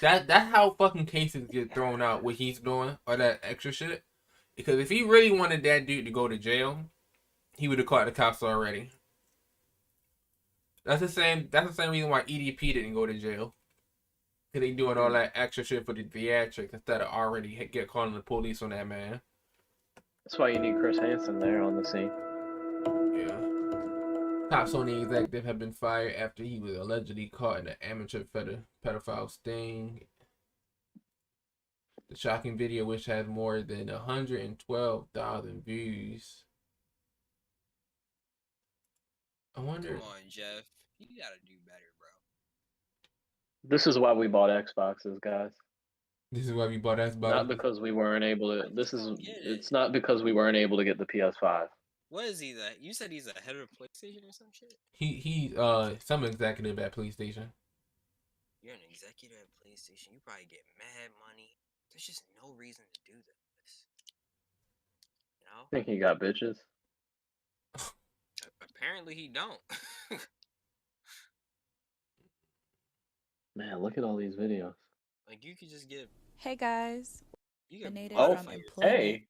[0.00, 2.22] that that's how fucking cases get thrown out.
[2.22, 4.02] What he's doing or that extra shit.
[4.56, 6.78] Because if he really wanted that dude to go to jail,
[7.56, 8.90] he would have caught the cops already.
[10.84, 11.48] That's the same.
[11.50, 13.54] That's the same reason why EDP didn't go to jail.
[14.52, 18.14] Cause they doing all that extra shit for the theatrics instead of already get calling
[18.14, 19.20] the police on that man.
[20.24, 22.10] That's why you need Chris Hansen there on the scene.
[24.54, 24.64] Yeah.
[24.64, 28.62] Top Sony executive have been fired after he was allegedly caught in an amateur pedo-
[28.84, 30.04] pedophile sting.
[32.08, 36.44] The shocking video, which has more than 112,000 views.
[39.56, 39.94] I wonder.
[39.94, 40.64] Come on, Jeff.
[40.98, 42.08] You gotta do better, bro.
[43.64, 45.50] This is why we bought Xboxes, guys.
[46.30, 47.20] This is why we bought Xbox.
[47.20, 48.68] Not because we weren't able to.
[48.74, 49.06] This is.
[49.18, 49.18] it.
[49.44, 51.66] It's not because we weren't able to get the PS5.
[52.14, 52.80] What is he that?
[52.80, 54.72] You said he's a head of PlayStation or some shit?
[54.92, 57.48] He he uh some executive at PlayStation.
[58.62, 60.12] You're an executive at PlayStation.
[60.12, 61.56] You probably get mad money.
[61.92, 63.84] There's just no reason to do this.
[65.40, 65.62] You know?
[65.64, 66.54] I think he got bitches.
[68.62, 69.58] Apparently he don't.
[73.56, 74.74] Man, look at all these videos.
[75.28, 77.24] like you could just get Hey guys,
[77.70, 78.96] You get Eliminated Oh, from employment.
[78.96, 79.26] hey.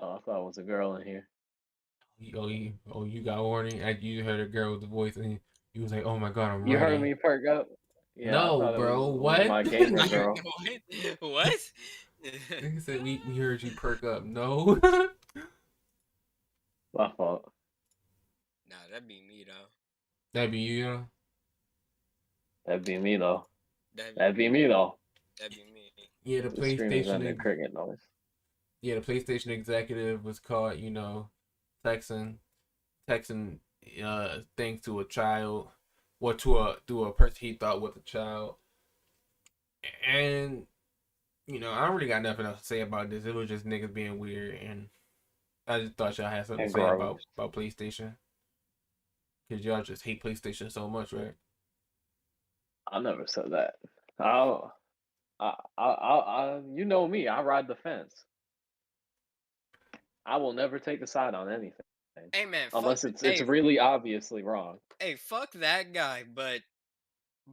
[0.00, 1.28] Oh, I thought it was a girl in here.
[2.36, 3.82] Oh, you, oh, you got warning.
[3.84, 5.38] I, you heard a girl with the voice, and
[5.72, 7.68] you was like, "Oh my god, I'm You ready." heard me perk up?
[8.16, 9.46] Yeah, No, bro, was what?
[9.46, 10.34] My gamer girl.
[10.42, 11.20] what?
[11.20, 11.58] what?
[12.50, 14.24] Nigga said we, we heard you perk up.
[14.24, 14.80] No.
[16.94, 17.52] My fault.
[18.68, 19.66] Nah, that'd be me though.
[20.34, 20.84] That'd be you.
[20.84, 21.06] know?
[22.66, 23.46] That'd be me though.
[23.94, 24.98] That'd be, That'd be me though.
[25.38, 25.92] that'd be me.
[26.24, 27.14] Yeah, the The PlayStation.
[27.14, 28.07] and the ex- cricket noise.
[28.82, 30.78] Yeah, the PlayStation executive was caught.
[30.78, 31.30] You know,
[31.84, 32.36] texting,
[33.08, 33.58] texting,
[34.04, 35.68] uh, things to a child,
[36.20, 38.56] or to a to a person he thought was a child,
[40.06, 40.66] and
[41.46, 43.24] you know, I don't really got nothing else to say about this.
[43.26, 44.88] It was just niggas being weird, and
[45.68, 47.26] I just thought y'all had something And to say about gross.
[47.36, 48.16] about PlayStation.
[49.50, 51.34] Cause y'all just hate PlayStation so much, right?
[52.90, 53.74] I never said that.
[54.18, 54.74] I'll,
[55.40, 57.28] I, I, I, I, you know me.
[57.28, 58.24] I ride the fence.
[60.28, 61.72] I will never take a side on anything
[62.32, 64.78] Hey man, fuck, unless it's it's hey, really obviously wrong.
[65.00, 66.24] hey, fuck that guy.
[66.32, 66.60] But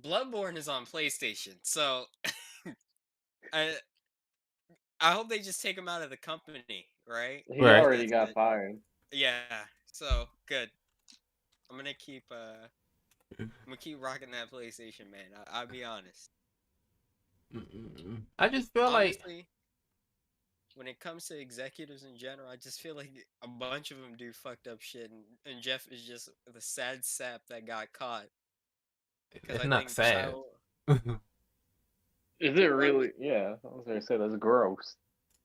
[0.01, 2.05] Bloodborne is on PlayStation, so
[3.53, 3.75] I
[4.99, 7.43] I hope they just take him out of the company, right?
[7.47, 7.79] He Right.
[7.79, 8.33] already That's got it.
[8.33, 8.77] fired.
[9.11, 9.39] Yeah,
[9.91, 10.69] so good.
[11.69, 12.67] I'm gonna keep uh
[13.35, 13.39] mm.
[13.39, 15.31] I'm gonna keep rocking that PlayStation, man.
[15.35, 16.29] I, I'll be honest.
[17.55, 19.47] Mm, mm, I just feel like Honestly,
[20.75, 23.11] when it comes to executives in general, I just feel like
[23.41, 27.03] a bunch of them do fucked up shit, and, and Jeff is just the sad
[27.05, 28.25] sap that got caught.
[29.31, 30.33] it's I not sad.
[30.87, 30.99] Chow-
[32.41, 33.11] Is it really?
[33.17, 34.95] Yeah, I was gonna say that's gross.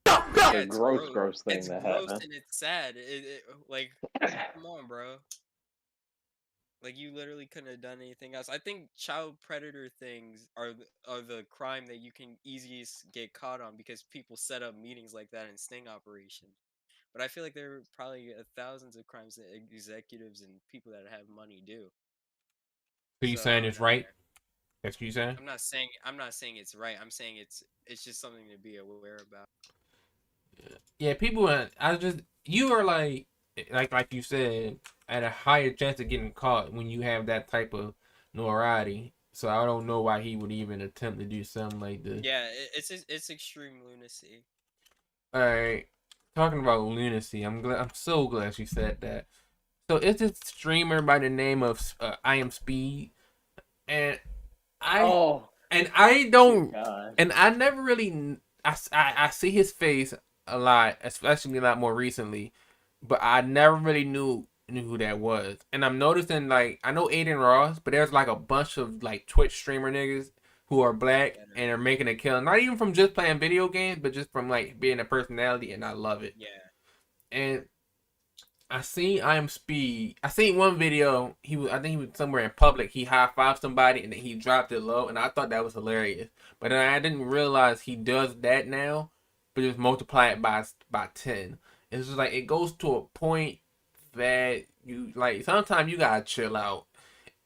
[0.05, 2.23] yeah, It's a it's gross, gross thing it's that gross happened.
[2.23, 2.95] and it's sad.
[2.97, 3.91] It, it, like,
[4.53, 5.15] come on, bro.
[6.83, 8.49] Like you literally couldn't have done anything else.
[8.49, 13.33] I think child predator things are the, are the crime that you can easiest get
[13.33, 16.55] caught on because people set up meetings like that in sting operations.
[17.13, 20.91] But I feel like there are probably uh, thousands of crimes that executives and people
[20.93, 21.91] that have money do.
[23.21, 24.07] So you So, saying it's right?
[24.83, 25.37] That's what you saying?
[25.37, 26.97] I'm not saying I'm not saying it's right.
[26.99, 29.47] I'm saying it's it's just something to be aware about.
[30.99, 31.47] Yeah, people.
[31.47, 33.27] uh, I just you are like
[33.71, 34.77] like like you said
[35.09, 37.93] at a higher chance of getting caught when you have that type of
[38.33, 39.13] notoriety.
[39.33, 42.21] So I don't know why he would even attempt to do something like this.
[42.23, 44.43] Yeah, it's it's- it's extreme lunacy.
[45.33, 45.85] All right,
[46.35, 47.43] talking about lunacy.
[47.43, 47.79] I'm glad.
[47.79, 49.25] I'm so glad you said that.
[49.89, 53.11] So it's this streamer by the name of uh, I am Speed,
[53.87, 54.19] and
[54.81, 57.15] I Oh, and I don't God.
[57.17, 58.11] and I never really
[58.65, 60.13] I I, s- I, I see his face
[60.47, 62.51] a lot, especially a lot more recently,
[63.01, 65.57] but I never really knew knew who that was.
[65.73, 69.27] And I'm noticing like I know Adin Ross, but there's like a bunch of like
[69.27, 70.31] Twitch streamer niggas
[70.67, 73.99] who are black and are making a killing, not even from just playing video games,
[74.01, 76.35] but just from like being a personality, and I love it.
[76.37, 76.47] Yeah.
[77.31, 77.65] And
[78.69, 80.15] I seen I am Speed.
[80.23, 81.35] I seen one video.
[81.43, 82.91] He was I think he was somewhere in public.
[82.91, 85.73] He high fived somebody and then he dropped it low, and I thought that was
[85.73, 86.29] hilarious.
[86.59, 89.11] But then I didn't realize he does that now,
[89.53, 91.59] but just multiply it by by ten.
[91.91, 93.59] It's just like it goes to a point
[94.13, 95.43] that you like.
[95.43, 96.85] Sometimes you gotta chill out.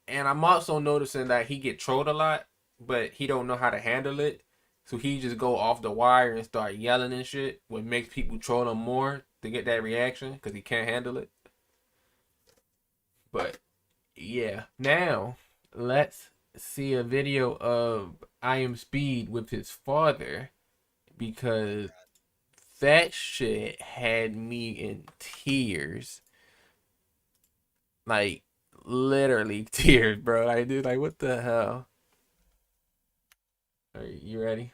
[0.07, 2.45] And I'm also noticing that he get trolled a lot,
[2.79, 4.41] but he don't know how to handle it.
[4.85, 8.37] So he just go off the wire and start yelling and shit, what makes people
[8.37, 11.29] troll him more to get that reaction because he can't handle it.
[13.31, 13.57] But
[14.15, 15.37] yeah, now
[15.73, 20.51] let's see a video of I Am Speed with his father
[21.17, 21.89] because
[22.79, 26.21] that shit had me in tears.
[28.05, 28.43] Like
[28.83, 30.45] literally tears, bro.
[30.45, 31.87] Like dude, like what the hell?
[33.95, 34.73] Are you ready?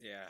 [0.00, 0.28] Yeah.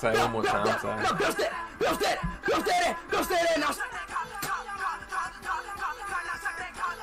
[0.00, 1.04] Say it one more time, sorry.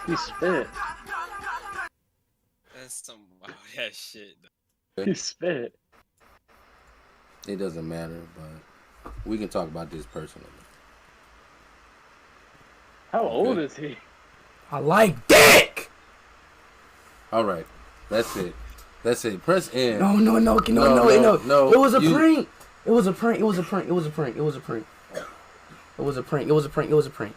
[0.08, 0.54] He spit.
[0.54, 0.68] It.
[2.76, 4.36] That's some wild ass shit.
[5.06, 5.76] He spit.
[7.48, 10.48] It doesn't matter, but we can talk about this personally.
[13.12, 13.64] How old Okay.
[13.64, 13.98] is he?
[14.72, 15.90] I like dick.
[17.32, 17.66] All right,
[18.10, 18.54] that's it.
[19.04, 19.42] That's it.
[19.44, 20.00] Press N.
[20.00, 21.38] No, no, no, no, no, No, no, no, no.
[21.46, 22.50] no, It was a you- prank.
[22.86, 23.40] It was a prank.
[23.40, 23.88] It was a prank.
[23.88, 24.38] It was a prank.
[24.38, 24.86] It was a prank.
[25.98, 26.50] It was a prank.
[26.50, 26.90] It was a prank.
[26.92, 27.36] It was a prank.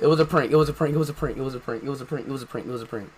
[0.00, 0.50] It was a prank.
[0.52, 0.92] It was a prank.
[0.96, 1.36] It was a prank.
[1.36, 1.82] It was a prank.
[1.84, 2.26] It was a prank.
[2.26, 2.66] It was a prank.
[2.66, 3.08] It was a prank.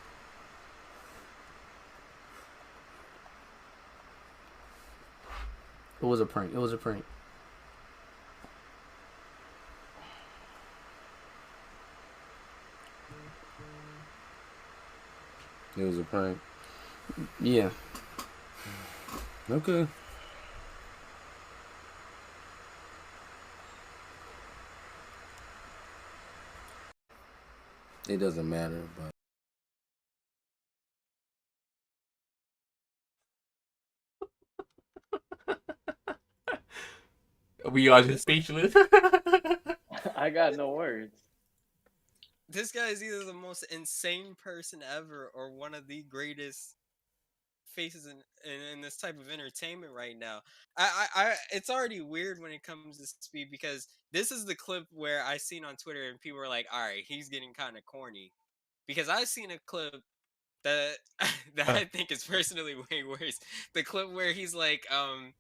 [6.01, 6.53] It was a prank.
[6.55, 7.05] It was a prank.
[15.76, 16.38] It was a prank.
[17.40, 17.70] Yeah.
[19.50, 19.87] Okay.
[28.08, 29.12] It doesn't matter, but
[37.72, 38.74] We are just speechless.
[40.16, 41.21] I got no words.
[42.53, 46.77] This guy is either the most insane person ever or one of the greatest
[47.75, 50.41] faces in, in, in this type of entertainment right now.
[50.77, 54.55] I, I, I it's already weird when it comes to speed because this is the
[54.55, 57.77] clip where I seen on Twitter and people were like, all right, he's getting kind
[57.77, 58.33] of corny.
[58.87, 59.95] Because I've seen a clip
[60.65, 60.97] that
[61.57, 63.41] that I think is personally way worse.
[63.75, 65.35] The clip where he's like, um,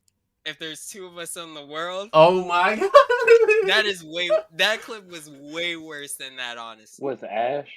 [0.44, 2.90] if there's two of us in the world, oh my god,
[3.66, 7.04] that is way that clip was way worse than that, honestly.
[7.04, 7.68] With Ash?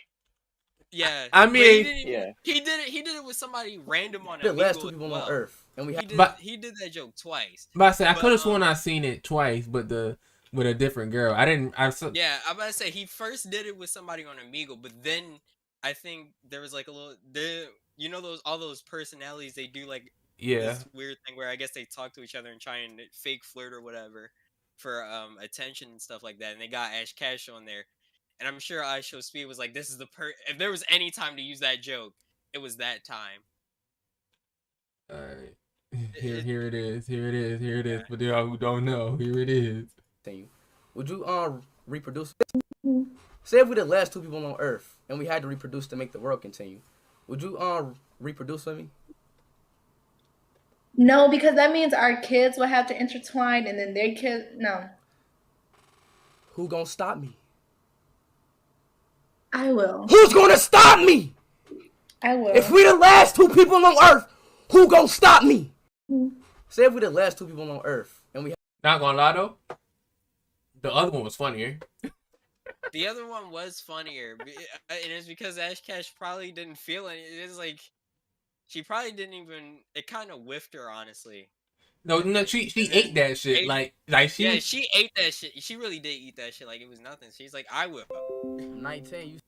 [0.92, 1.28] Yeah.
[1.34, 2.32] I but he mean- even- Yeah.
[2.44, 2.90] he did it.
[2.90, 5.24] He did it with somebody random on The last two people well.
[5.24, 6.08] on Earth, and we He had.
[6.08, 6.18] did.
[6.18, 7.68] But- he did that joke twice.
[7.76, 10.18] But I said I could have um, sworn I seen it twice, but the
[10.54, 11.34] with a different girl.
[11.34, 11.74] I didn't.
[11.78, 12.12] I saw.
[12.14, 15.40] Yeah, I'm about to say he first did it with somebody on Amigo, but then
[15.84, 17.16] I think there was like a little.
[17.32, 20.60] The you know those all those personalities they do like Yeah.
[20.60, 23.44] this weird thing where I guess they talk to each other and try and fake
[23.44, 24.32] flirt or whatever
[24.78, 26.54] for um attention and stuff like that.
[26.54, 27.86] And they got Ash Cash on there,
[28.40, 30.34] and I'm sure IShowSpeed was like, "This is the per.
[30.48, 32.14] If there was any time to use that joke,
[32.54, 33.42] it was that time."
[35.12, 35.54] All right.
[36.20, 37.08] Here, here it is.
[37.08, 37.62] Here it is.
[37.62, 38.02] Here it is.
[38.10, 39.86] For y'all who don't know, here it is.
[40.24, 40.48] Continue.
[40.94, 42.34] Would you um reproduce?
[43.44, 45.96] Say if we the last two people on Earth, and we had to reproduce to
[45.96, 46.80] make the world continue.
[47.28, 48.90] Would you um reproduce with me?
[50.98, 54.46] No, because that means our kids will have to intertwine and then their kids.
[54.56, 54.90] No,
[56.54, 57.36] Who gonna stop me?
[59.52, 60.08] I will.
[60.10, 61.34] Who's gonna stop me?
[62.22, 62.56] I will.
[62.56, 64.28] If we the last two people on Earth,
[64.72, 65.74] who gonna stop me?
[66.70, 68.54] Say if we the last two people on Earth, and we
[68.84, 69.58] Not gonna lie though,
[70.82, 71.80] the other one was funnier.
[72.92, 74.46] The other one was funnier, uh,
[74.90, 77.16] and it's because Ash Cash probably didn't feel it.
[77.18, 77.80] It is like
[78.68, 79.80] she probably didn't even.
[79.94, 81.50] It kind of whiffed her, honestly.
[82.04, 83.60] No, no, she she ate that shit.
[83.60, 84.44] Ate- Like like she.
[84.44, 85.52] yeah, she ate that shit.
[85.62, 87.30] She really did eat that shit like it was nothing.
[87.36, 88.04] She's like, I will.
[88.44, 89.40] 19, you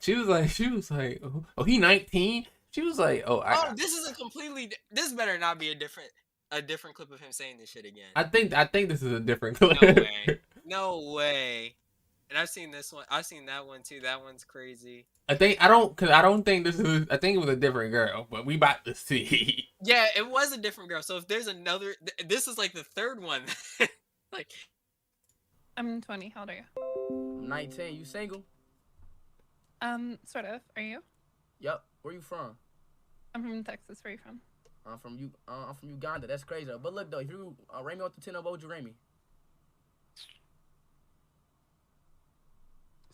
[0.00, 2.46] She was like, she was like, oh, oh, he 19.
[2.70, 4.70] She was like, oh, I, oh, this is a completely.
[4.92, 6.10] This better not be a different,
[6.52, 8.10] a different clip of him saying this shit again.
[8.14, 9.80] I think, I think this is a different clip.
[9.80, 10.40] No way.
[10.64, 11.74] No way.
[12.30, 13.04] And I've seen this one.
[13.10, 14.00] I've seen that one too.
[14.00, 15.06] That one's crazy.
[15.28, 17.06] I think I don't, cause I don't think this is.
[17.10, 19.68] I think it was a different girl, but we about to see.
[19.86, 21.02] Yeah, it was a different girl.
[21.02, 23.42] So if there's another, th- this is like the third one.
[24.32, 24.50] like,
[25.76, 26.32] I'm 20.
[26.34, 27.46] How old are you?
[27.46, 28.42] 19, you single?
[29.82, 30.62] Um, sort of.
[30.74, 31.02] Are you?
[31.60, 31.84] Yup.
[32.00, 32.56] Where you from?
[33.34, 33.98] I'm from Texas.
[34.02, 34.40] Where are you from?
[34.86, 35.30] I'm from you.
[35.46, 36.26] Uh, I'm from Uganda.
[36.26, 36.70] That's crazy.
[36.82, 38.84] But look though, if you uh, rate me off the ten, what would you rate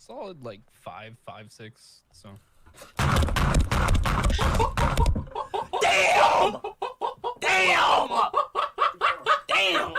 [0.01, 2.01] Solid like five, five, six.
[2.11, 2.31] So
[5.83, 6.57] Damn!
[7.41, 8.09] Damn!
[9.47, 9.93] Damn!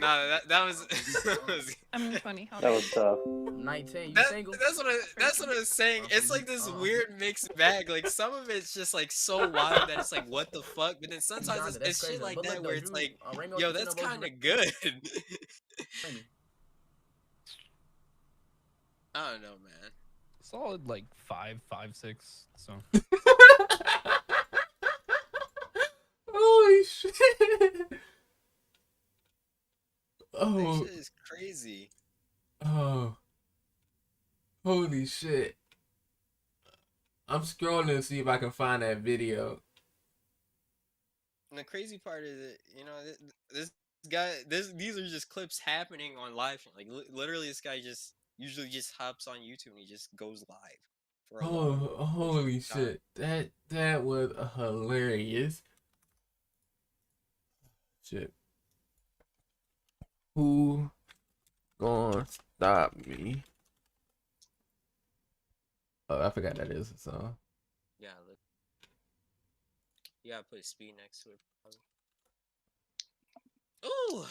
[0.00, 0.84] nah, that that was.
[1.24, 2.48] that was I'm 20.
[2.50, 3.18] How That was tough.
[3.24, 4.54] 19, you That, single?
[4.54, 6.04] that's what I, that's what I was saying.
[6.10, 7.88] It's like this weird mixed bag.
[7.88, 11.10] Like some of it's just like so wild that it's like what the fuck, but
[11.10, 13.50] then sometimes Uganda, it's, it's shit like But that look, where it's like, uh, rate
[13.50, 14.72] me off yo, that's of what would kind of good.
[19.14, 19.26] rate me?
[19.28, 19.90] I don't know, man.
[20.42, 22.46] solid like five, five, six.
[22.56, 22.74] So
[26.28, 27.12] Holy shit!
[27.90, 27.98] That
[30.34, 31.90] Oh, shit is crazy.
[32.64, 33.16] oh,
[34.64, 35.56] holy shit!
[37.28, 39.60] I'm scrolling to see if I can find that video.
[41.50, 43.18] And the crazy part is that you know th-
[43.52, 43.70] this
[44.08, 46.66] guy, this these are just clips happening on live.
[46.76, 50.44] Like li- literally, this guy just usually just hops on YouTube and he just goes
[50.48, 50.58] live.
[51.30, 51.72] For a Oh,
[52.04, 53.00] holy shit!
[53.14, 55.62] That that was hilarious.
[58.04, 58.32] Shit.
[60.34, 60.90] Who
[61.80, 63.44] gonna stop me?
[66.08, 67.36] Oh, I forgot that is a song.
[67.98, 68.38] Yeah, look.
[70.24, 71.38] You gotta put speed next to it.
[71.62, 71.78] Probably.
[73.86, 74.26] Ooh.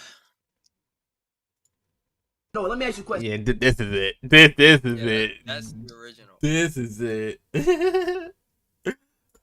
[2.53, 3.31] No, let me ask you a question.
[3.31, 4.15] Yeah, th- this is it.
[4.21, 5.31] This this is Yeah, it.
[5.45, 6.35] that's the original.
[6.41, 7.39] This is it.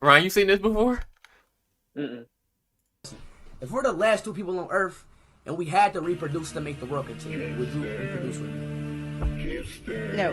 [0.02, 1.00] Ryan, you seen this before?
[1.96, 2.26] Mm-mm.
[3.62, 5.04] If we're the last two people on Earth
[5.46, 10.14] and we had to reproduce to make the world continue, would you reproduce with me?
[10.14, 10.30] No.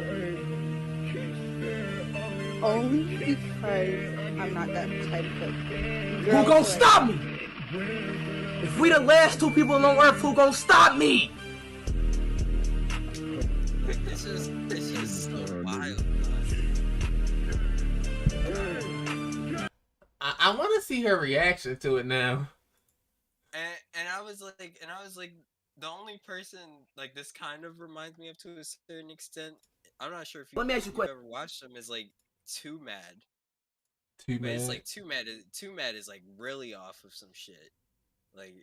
[2.62, 5.52] Only because I'm not that type of girl.
[6.20, 7.18] Who girl gonna to- stop me?
[8.64, 11.32] If we the last two people on Earth, who gonna stop me?
[13.88, 16.04] It's just, it's just so wild.
[20.22, 22.48] I, I want to see her reaction to it now.
[23.54, 25.34] And and I was like, and I was like,
[25.78, 26.60] the only person
[26.98, 29.56] like this kind of reminds me of to a certain extent.
[30.00, 31.16] I'm not sure if you, Let me ask you a if question.
[31.20, 31.76] ever watched them.
[31.76, 32.08] Is like
[32.48, 33.24] Too Mad.
[34.26, 35.28] Too But it's like Too Mad.
[35.28, 37.72] Is, Too Mad is like really off of some shit.
[38.36, 38.56] Like,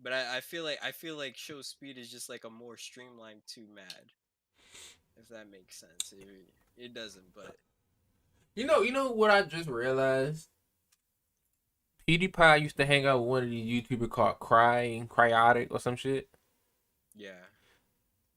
[0.00, 2.76] but I, I feel like I feel like Show Speed is just like a more
[2.76, 4.12] streamlined Too Mad.
[5.18, 6.44] If that makes sense, it,
[6.76, 7.24] it doesn't.
[7.36, 7.56] Uh, but
[8.54, 10.48] You know, you know what I just realized?
[12.06, 15.96] PewDiePie used to hang out with one of these YouTubers called Crying Cryaotic or some
[15.96, 16.28] shit.
[17.16, 17.32] yeah,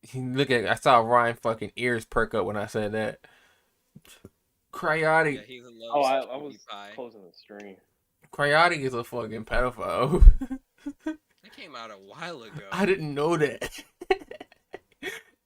[0.02, 3.20] He look at I saw Ryan fucking ears perk up when I said that.
[4.74, 6.96] Cryaotic yeah, he loves Oh, I, I was PewDiePie.
[6.96, 7.76] closing the stream.
[8.32, 10.24] Cryaotic is a fucking pedophile.
[11.50, 12.64] That came out a while ago.
[12.72, 13.84] I didn't know that.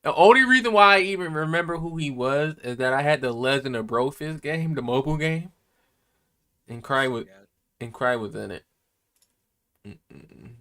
[0.02, 3.32] the only reason why I even remember who he was is that I had the
[3.32, 5.52] Legend of Brofist game, the mobile game,
[6.68, 7.24] and Cry was
[7.80, 8.64] and Cry was in it.
[9.86, 10.54] Mm-mm.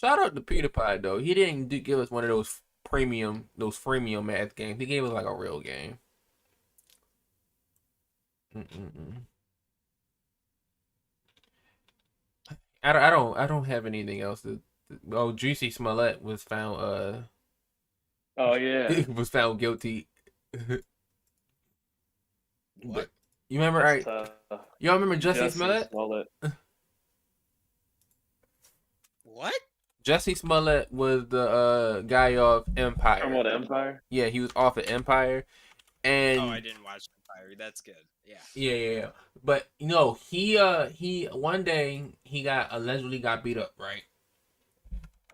[0.00, 1.18] Shout out to Peter PewDiePie though.
[1.18, 4.80] He didn't do, give us one of those premium, those freemium ass games.
[4.80, 5.98] He gave us like a real game.
[8.56, 9.22] Mm-mm-mm.
[12.82, 14.42] I don't, I don't, I don't have anything else.
[14.42, 14.60] To,
[15.12, 16.80] oh, Jussie Smollett was found.
[16.80, 17.22] Uh,
[18.38, 19.04] Oh yeah.
[19.14, 20.08] was found guilty.
[22.84, 23.08] What?
[23.48, 23.78] You remember?
[23.80, 24.26] All right, Uh,
[24.80, 25.90] y'all remember Jesse, Jesse Smollett?
[25.90, 26.26] Smollett.
[29.22, 29.54] What?
[30.02, 33.20] Jesse Smollett was the uh guy off Empire.
[33.20, 34.02] From what Empire?
[34.10, 35.44] Yeah, he was off of Empire,
[36.02, 37.54] and Oh, I didn't watch Empire.
[37.56, 37.94] That's good.
[38.24, 38.36] Yeah.
[38.54, 39.08] Yeah, yeah, yeah.
[39.44, 44.02] But you know, he uh he one day he got allegedly got beat up, right?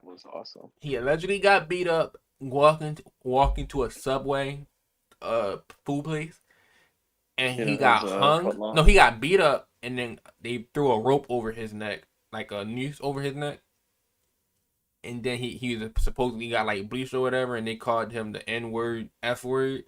[0.02, 0.70] That was awesome.
[0.80, 4.66] He allegedly got beat up walking walking to a subway
[5.20, 6.40] uh food place
[7.36, 8.44] and Yeah, he got was, uh, hung.
[8.44, 8.74] Footlong.
[8.76, 12.50] No, he got beat up and then they threw a rope over his neck, like
[12.50, 13.60] a noose over his neck.
[15.04, 18.32] And then he he was supposedly got like bleached or whatever, and they called him
[18.32, 19.84] the N word, F word,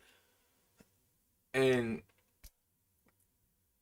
[1.52, 2.02] and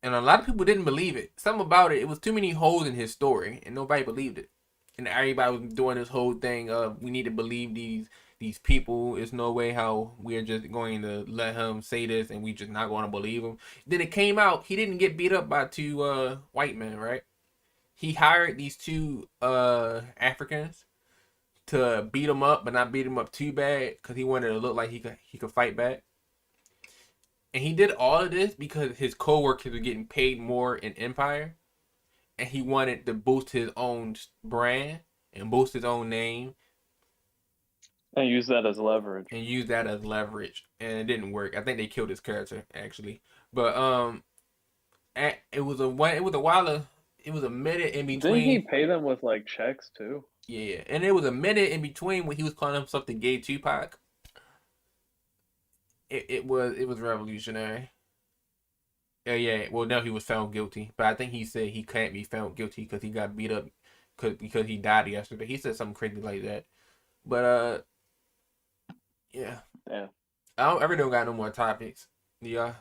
[0.02, 1.32] and a lot of people didn't believe it.
[1.36, 4.50] Something about it, it was too many holes in his story, and nobody believed it.
[4.96, 8.08] And everybody was doing this whole thing of we need to believe these
[8.40, 9.16] these people.
[9.16, 12.52] It's no way how we are just going to let him say this, and we
[12.52, 13.58] just not going to believe him.
[13.86, 17.22] Then it came out he didn't get beat up by two uh, white men, right?
[17.94, 20.84] He hired these two uh, Africans
[21.66, 24.58] to beat him up, but not beat him up too bad, because he wanted to
[24.58, 26.02] look like he could he could fight back.
[27.54, 31.56] And he did all of this because his coworkers were getting paid more in Empire,
[32.38, 35.00] and he wanted to boost his own brand
[35.32, 36.54] and boost his own name
[38.14, 39.26] And use that as leverage.
[39.30, 40.64] and use that as leverage.
[40.80, 41.56] And it didn't work.
[41.56, 43.22] I think they killed his character actually.
[43.52, 44.22] But um,
[45.16, 45.88] it was a.
[46.14, 46.86] It was a while.
[47.18, 48.34] It was a minute in between.
[48.34, 50.24] Didn't he pay them with like checks too?
[50.46, 53.38] Yeah, and it was a minute in between when he was calling himself the gay
[53.38, 53.98] Tupac.
[56.10, 57.92] It it was it was revolutionary.
[59.24, 59.68] Yeah, yeah.
[59.70, 62.56] Well, now he was found guilty, but I think he said he can't be found
[62.56, 63.66] guilty because he got beat up,
[64.16, 65.46] cause because he died yesterday.
[65.46, 66.64] He said something crazy like that.
[67.26, 67.80] But uh,
[69.32, 69.60] yeah.
[69.90, 70.08] Yeah.
[70.58, 70.82] I don't.
[70.82, 72.08] I really don't got no more topics.
[72.40, 72.74] Yeah.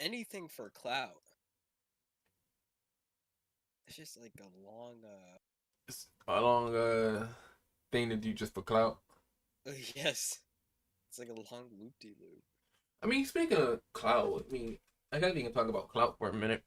[0.00, 1.22] Anything for clout.
[3.86, 5.04] It's just like a long.
[5.04, 5.38] uh
[5.88, 7.28] It's a long uh
[7.92, 8.98] thing to do just for clout.
[9.96, 10.38] Yes.
[11.08, 12.42] It's like a long loop de loop.
[13.02, 14.78] I mean, speaking of cloud, I mean,
[15.12, 16.62] I guess we can talk about cloud for a minute.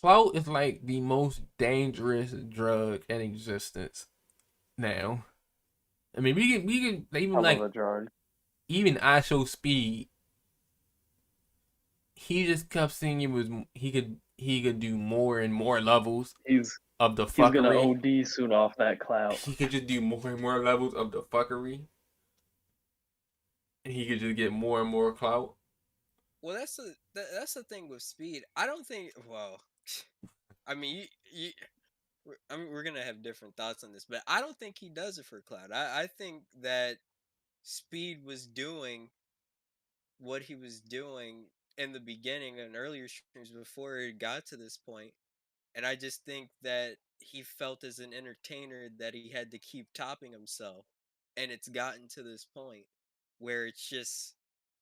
[0.00, 4.08] Clout is like the most dangerous drug in existence
[4.78, 5.26] now.
[6.16, 8.08] I mean, we can we can even I like love a drug.
[8.68, 10.08] even IShowSpeed.
[12.14, 16.34] He just kept saying it was he could he could do more and more levels
[16.46, 17.52] He's of the fuckery.
[17.52, 18.20] he's gonna.
[18.22, 19.34] OD soon off that cloud.
[19.34, 21.80] He could just do more and more levels of the fuckery.
[23.84, 25.54] And he could just get more and more clout.
[26.40, 28.44] Well, that's the that, that's the thing with speed.
[28.56, 29.12] I don't think.
[29.28, 29.60] Well,
[30.66, 31.50] I mean, you, you
[32.24, 34.88] we're, I mean, we're gonna have different thoughts on this, but I don't think he
[34.88, 35.70] does it for cloud.
[35.70, 36.96] I, I think that
[37.62, 39.10] Speed was doing
[40.18, 41.44] what he was doing
[41.80, 45.12] in the beginning and earlier streams before it got to this point,
[45.74, 49.86] and I just think that he felt as an entertainer that he had to keep
[49.94, 50.84] topping himself,
[51.38, 52.84] and it's gotten to this point
[53.38, 54.34] where it's just,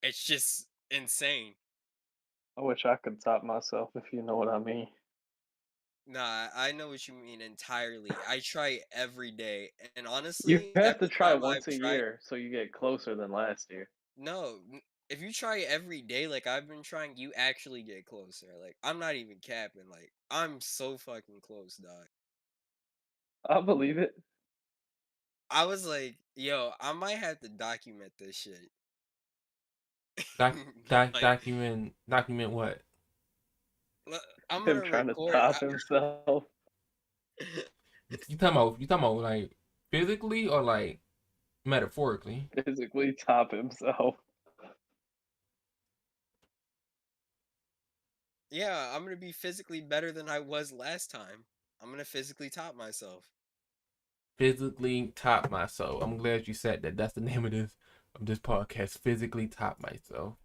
[0.02, 1.54] it's just insane.
[2.58, 4.88] I wish I could top myself if you know what I mean.
[6.08, 8.10] Nah, I know what you mean entirely.
[8.28, 12.18] I try every day, and honestly, You have to try once I've a tried- year
[12.22, 13.88] so you get closer than last year.
[14.16, 14.58] No,
[15.10, 18.46] if you try every day like I've been trying, you actually get closer.
[18.60, 19.88] Like I'm not even capping.
[19.90, 22.06] Like I'm so fucking close, dog.
[23.48, 24.12] I believe it.
[25.50, 28.70] I was like, yo, I might have to document this shit.
[30.38, 30.56] Doc,
[30.88, 32.82] doc, Like- document, document what?
[34.50, 35.32] I'm Him trying to record.
[35.32, 36.44] top I- himself.
[38.26, 38.80] You talking about?
[38.80, 39.50] You talking about like
[39.90, 41.00] physically or like
[41.66, 42.48] metaphorically?
[42.64, 44.14] Physically top himself.
[48.50, 51.44] Yeah, I'm gonna be physically better than I was last time.
[51.80, 53.24] I'm gonna physically top myself.
[54.38, 56.02] Physically top myself.
[56.02, 56.96] I'm glad you said that.
[56.96, 57.74] That's the name of this
[58.14, 58.98] of this podcast.
[58.98, 60.36] Physically top myself.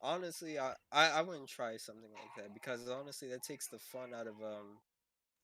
[0.00, 4.12] Honestly, I, I I wouldn't try something like that because honestly, that takes the fun
[4.12, 4.80] out of um.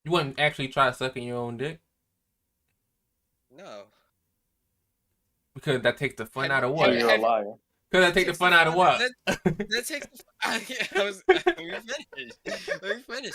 [0.04, 1.80] You wouldn't actually try sucking your own dick
[3.50, 3.86] No,
[5.54, 6.86] because that takes the fun Have out of what?
[6.86, 7.54] So you're a liar.
[7.90, 8.98] Because that take the fun out of what?
[8.98, 10.06] That, that takes.
[10.06, 10.60] The, I,
[10.96, 11.22] I was.
[11.28, 11.72] Let me
[12.14, 12.32] finish.
[12.82, 13.32] Let me finish.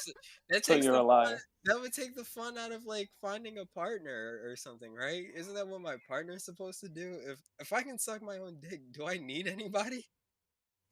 [0.49, 0.67] That takes.
[0.67, 1.25] So you're the a.
[1.25, 5.23] Fun, that would take the fun out of like finding a partner or something, right?
[5.35, 7.17] Isn't that what my partner's supposed to do?
[7.25, 10.05] If if I can suck my own dick, do I need anybody?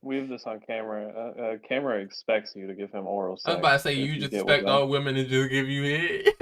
[0.02, 1.14] We have this on camera.
[1.16, 3.46] Uh, uh, camera expects you to give him oral sex.
[3.46, 4.74] I was about to say you just get with expect them.
[4.74, 6.34] all women to just give you head.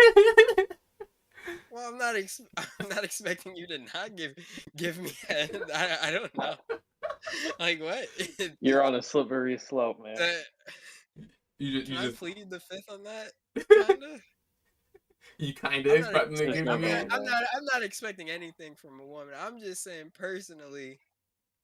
[1.72, 2.16] Well, I'm not.
[2.16, 4.34] Ex- I'm not expecting you to not give
[4.76, 5.12] give me.
[5.28, 5.62] Head.
[5.74, 6.56] I I don't know.
[7.60, 8.08] Like what?
[8.62, 10.16] You're on a slippery slope, man.
[10.16, 10.44] That-
[11.62, 13.34] you just, can you I just, plead the fifth on that?
[13.70, 14.20] Kinda.
[15.40, 17.08] you kind of I'm not, expecting to There's give no you going head.
[17.12, 17.44] I'm not.
[17.54, 19.34] I'm not expecting anything from a woman.
[19.38, 21.00] I'm just saying personally.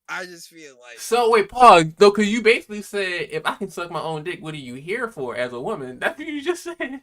[0.09, 1.85] I just feel like So wait, pause.
[1.97, 4.75] Though, cause you basically said if I can suck my own dick, what are you
[4.75, 5.97] here for as a woman?
[5.99, 7.01] That's what you just said.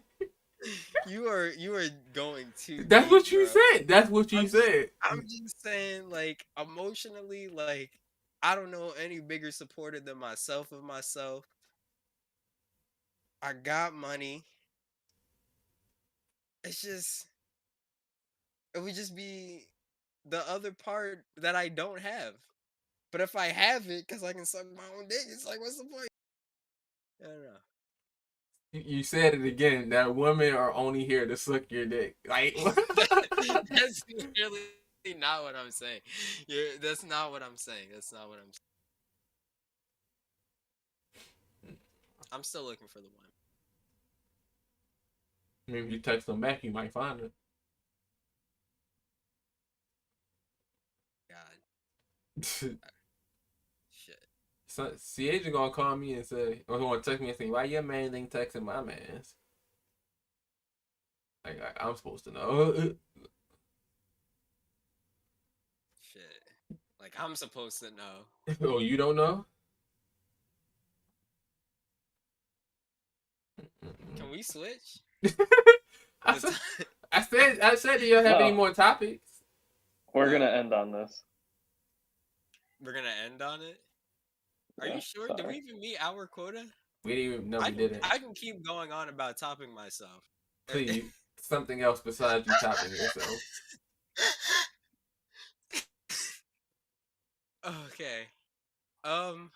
[1.08, 2.84] you are you are going to.
[2.84, 3.62] That's deep, what you bro.
[3.72, 3.88] said.
[3.88, 4.90] That's what you I'm just- said.
[5.02, 7.90] I'm just saying, like emotionally, like
[8.42, 11.46] I don't know any bigger supporter than myself of myself.
[13.40, 14.44] I got money.
[16.64, 17.26] It's just
[18.74, 19.66] it would just be
[20.24, 22.34] the other part that I don't have.
[23.10, 25.76] But if I have it, because I can suck my own dick, it's like, what's
[25.76, 26.08] the point?
[27.20, 27.50] I don't know.
[28.72, 29.90] You- said it again.
[29.90, 32.16] That women are only here to suck your dick.
[32.26, 32.56] Like
[33.68, 34.60] that's really
[35.18, 36.00] not what I'm saying.
[36.46, 37.88] You're, that's not what I'm saying.
[37.92, 38.58] That's not what I'm saying.
[42.30, 43.26] I'm still looking for the one.
[45.68, 47.32] maybe if you text them back, you might find it.
[51.28, 52.42] God,
[53.90, 54.16] shit.
[54.66, 57.82] so, Siege gonna call me and say, or gonna text me and say, "Why your
[57.82, 59.34] man ain't texting my man's?"
[61.44, 62.72] Like I, I'm supposed to know.
[66.12, 66.78] Shit.
[67.02, 68.54] Like I'm supposed to know.
[68.62, 69.44] oh, you don't know?
[74.16, 75.00] Can we switch?
[76.22, 76.54] I said,
[77.12, 79.26] I said, I said, do you have any more topics?
[80.14, 81.24] We're gonna end on this.
[82.80, 83.80] We're gonna end on it.
[84.80, 85.28] Are Yeah, you sure?
[85.36, 86.64] Did we even meet our quota?
[87.04, 88.12] We didn't even know I we can, didn't.
[88.12, 90.22] I can keep going on about topping myself.
[90.68, 91.04] Please,
[91.36, 93.42] something else besides you topping yourself.
[97.64, 98.28] Okay.
[99.04, 99.50] Um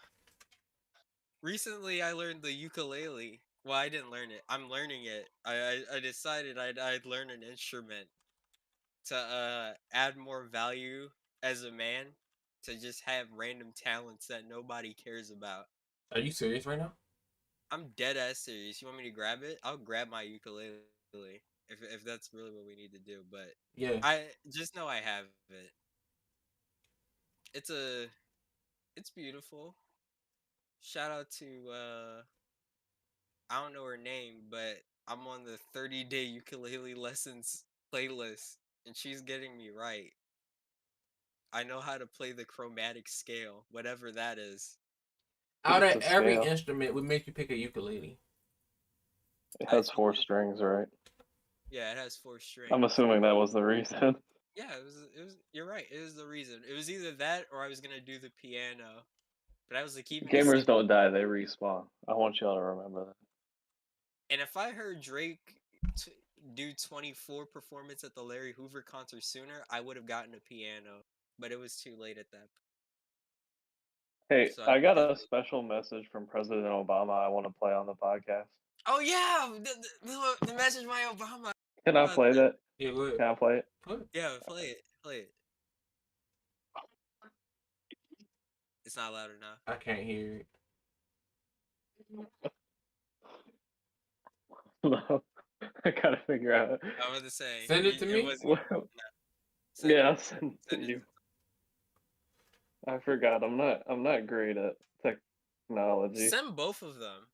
[1.42, 3.40] recently I learned the ukulele.
[3.64, 4.42] Well, I didn't learn it.
[4.48, 5.28] I'm learning it.
[5.44, 5.54] I
[5.92, 8.08] I, I decided I'd I'd learn an instrument
[9.06, 11.10] to uh add more value
[11.42, 12.06] as a man
[12.64, 15.66] to just have random talents that nobody cares about.
[16.12, 16.94] Are you serious right now?
[17.70, 18.80] I'm dead ass serious.
[18.80, 19.58] You want me to grab it?
[19.62, 20.80] I'll grab my ukulele
[21.68, 23.24] if if that's really what we need to do.
[23.30, 24.00] But Yeah.
[24.02, 25.70] I just know I have it.
[27.54, 28.06] It's a,
[28.96, 29.76] it's beautiful.
[30.80, 32.22] Shout out to uh,
[33.48, 38.96] I don't know her name, but I'm on the 30 day ukulele lessons playlist, and
[38.96, 40.12] she's getting me right.
[41.52, 44.76] I know how to play the chromatic scale, whatever that is.
[45.64, 46.44] Out of every scale.
[46.44, 48.18] instrument, we make you pick a ukulele.
[49.60, 50.86] It has four strings, right?
[51.70, 52.70] Yeah, it has four strings.
[52.72, 54.16] I'm assuming that was the reason.
[54.56, 54.94] Yeah, it was.
[55.14, 55.36] It was.
[55.52, 55.84] You're right.
[55.90, 56.62] It was the reason.
[56.68, 59.04] It was either that or I was gonna do the piano,
[59.68, 61.84] but I was like keeping it Gamers don't die; they respawn.
[62.08, 63.14] I want y'all to remember that.
[64.30, 65.60] And if I heard Drake
[65.96, 66.12] t-
[66.54, 71.04] do 24 performance at the Larry Hoover concert sooner, I would have gotten a piano,
[71.38, 72.38] but it was too late at that.
[72.38, 72.50] point.
[74.28, 77.24] Hey, So I got a special message from President Obama.
[77.24, 78.46] I want to play on the podcast.
[78.86, 79.70] Oh yeah, the,
[80.02, 81.52] the, the, the message by Obama.
[81.84, 82.56] Can I about play that?
[82.78, 83.66] Yeah, Can I play it?
[84.12, 84.82] Yeah, play it.
[85.02, 85.30] Play it.
[88.84, 89.58] It's not loud enough.
[89.66, 90.46] I can't hear it.
[94.84, 95.20] No,
[95.84, 96.78] I gotta figure out.
[96.84, 97.64] I was gonna say.
[97.66, 98.22] Send it to me?
[98.22, 98.88] wasn't-
[99.82, 101.00] yeah, I'll send it to you.
[102.86, 103.42] I forgot.
[103.42, 103.82] I'm not.
[103.90, 106.28] I'm not great at technology.
[106.28, 107.26] Send both of them.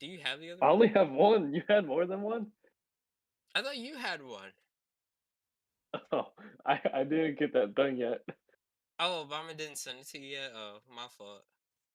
[0.00, 0.64] Do you have the other?
[0.64, 0.74] I one?
[0.74, 1.52] only have one.
[1.52, 2.46] You had more than one?
[3.54, 4.50] I thought you had one.
[6.12, 6.26] Oh,
[6.66, 8.20] I I didn't get that done yet.
[8.98, 10.52] Oh, Obama didn't send it to you yet.
[10.56, 11.44] Oh, my fault.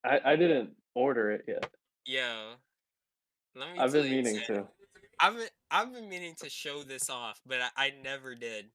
[0.06, 1.70] I I didn't order it yet.
[2.06, 2.54] Yo,
[3.56, 3.80] let me.
[3.80, 4.56] I've been meaning something.
[4.64, 4.68] to.
[5.20, 8.68] I've been I've been meaning to show this off, but I, I never did.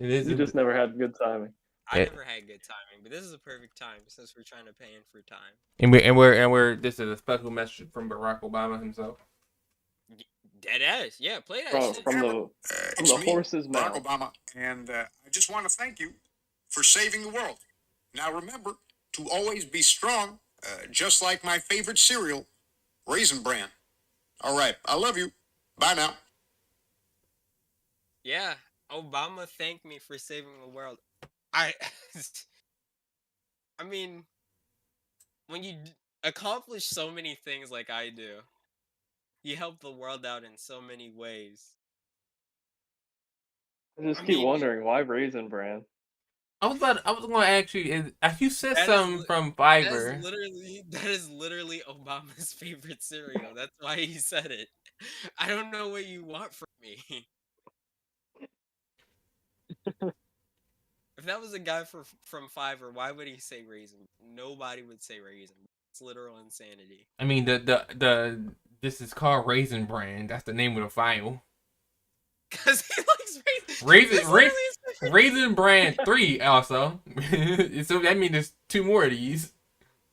[0.00, 0.28] It is.
[0.28, 1.52] You just never had good timing.
[1.90, 4.72] I never had good timing, but this is a perfect time since we're trying to
[4.72, 5.38] pay in for time.
[5.78, 6.76] And we're and we're and we're.
[6.76, 9.18] This is a special message from Barack Obama himself.
[10.66, 11.40] Dead ass, yeah.
[11.40, 12.02] Play that From, shit.
[12.04, 12.50] from the
[12.96, 14.04] from the me, horse's Barack mouth.
[14.04, 16.14] Obama, and uh, I just want to thank you
[16.68, 17.58] for saving the world.
[18.14, 18.72] Now remember
[19.14, 22.46] to always be strong, uh, just like my favorite cereal,
[23.06, 23.68] Raisin Bran.
[24.42, 25.30] All right, I love you.
[25.78, 26.14] Bye now.
[28.24, 28.54] Yeah,
[28.90, 30.98] Obama thanked me for saving the world.
[31.52, 31.74] I,
[33.78, 34.24] I mean,
[35.48, 35.76] when you
[36.24, 38.38] accomplish so many things like I do,
[39.46, 41.64] you help the world out in so many ways.
[43.98, 45.84] I just I keep mean- wondering why Raisin Bran.
[46.62, 47.06] I was about.
[47.06, 47.82] I was going to ask you.
[47.92, 50.22] Is, uh, you said That is something li- from That is Fiverr.
[50.22, 53.52] literally that is literally Obama's favorite cereal.
[53.54, 54.68] That's why he said it.
[55.38, 57.26] I don't know what you want from me.
[61.18, 64.06] if that was a guy for, from Fiverr, why would he say raisin?
[64.34, 65.56] Nobody would say raisin.
[65.92, 67.06] It's literal insanity.
[67.18, 68.52] I mean, the the the.
[68.86, 70.30] This is called Raisin Brand.
[70.30, 71.42] That's the name of the file.
[72.48, 73.88] Because he likes raisin.
[73.88, 77.00] Raisin That's Ra- literally his favorite- Raisin Brand three also.
[77.82, 79.52] so that means there's two more of these.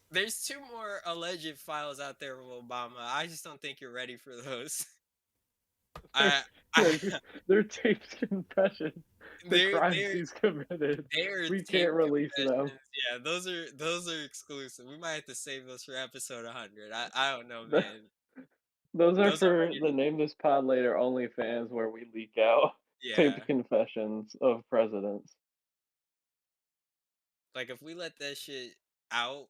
[0.10, 2.98] There's two more alleged files out there of Obama.
[2.98, 4.84] I just don't think you're ready for those.
[6.16, 6.42] I,
[6.76, 9.04] I, They're, they're taped confessions.
[9.48, 11.06] The crimes he's committed.
[11.14, 12.72] they are We can't release them.
[12.72, 14.88] Yeah, those are those are exclusive.
[14.88, 16.92] We might have to save those for episode 100.
[16.92, 17.84] I, I don't know, man.
[18.94, 22.74] Those are Those for ready the name this pod later OnlyFans where we leak out
[23.02, 23.16] Yeah.
[23.16, 25.34] taped confessions of presidents.
[27.56, 28.76] Like if we let that shit
[29.12, 29.48] out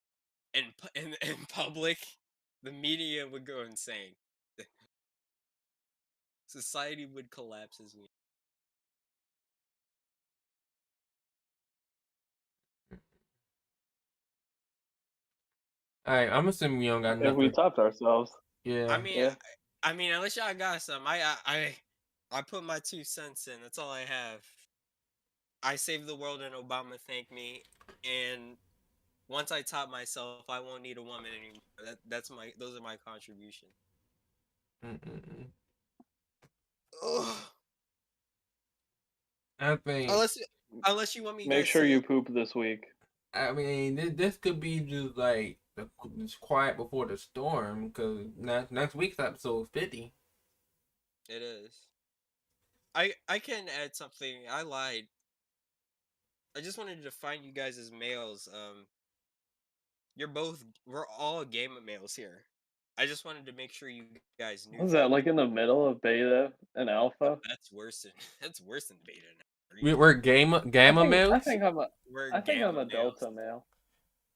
[0.54, 1.98] in pu- in, in public,
[2.64, 4.16] the media would go insane.
[6.48, 8.08] Society would collapse as we.
[16.06, 17.22] All right, I'm assuming you don't got nothing.
[17.22, 17.40] If nothing.
[17.40, 18.32] we topped ourselves.
[18.64, 18.88] Yeah.
[18.90, 19.36] I mean, Yeah.
[19.84, 21.76] I, I mean, unless y'all got some, I, I, I,
[22.32, 23.56] I put my two cents in.
[23.62, 24.42] That's all I have.
[25.62, 27.64] I saved the world and Obama thanked me,
[28.04, 28.58] and
[29.30, 31.62] once I top myself, I won't need a woman anymore.
[31.86, 33.72] That, that's my, those are my contributions.
[34.86, 35.48] Mm-mm-mm.
[37.06, 37.36] Ugh.
[39.60, 40.12] I think.
[40.12, 40.38] Unless,
[40.86, 41.48] unless you want me.
[41.48, 42.86] Make guys sure to- you poop this week.
[43.34, 48.20] I mean, this, this could be just like the just quiet before the storm, because
[48.38, 50.14] next next week's episode fifty.
[51.30, 51.80] It is.
[52.96, 54.36] I I can add something.
[54.52, 55.08] I lied.
[56.56, 58.48] I just wanted to define you guys as males.
[58.54, 58.86] Um,
[60.16, 60.64] you're both.
[60.86, 62.46] We're all gamer males here.
[62.98, 64.04] I just wanted to make sure you
[64.38, 64.78] guys knew.
[64.78, 67.40] What is that like in the middle of beta and alpha?
[67.50, 68.12] That's worse than
[68.42, 69.22] that's worse than beta.
[69.38, 69.46] now.
[69.82, 71.34] We, we're gamma I gamma think, males.
[71.34, 71.88] I think I'm a.
[72.12, 72.92] We're I think I'm a males.
[72.92, 73.66] delta male.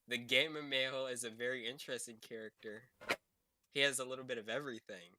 [0.08, 2.84] The gamer male is a very interesting character.
[3.74, 5.16] He has a little bit of everything.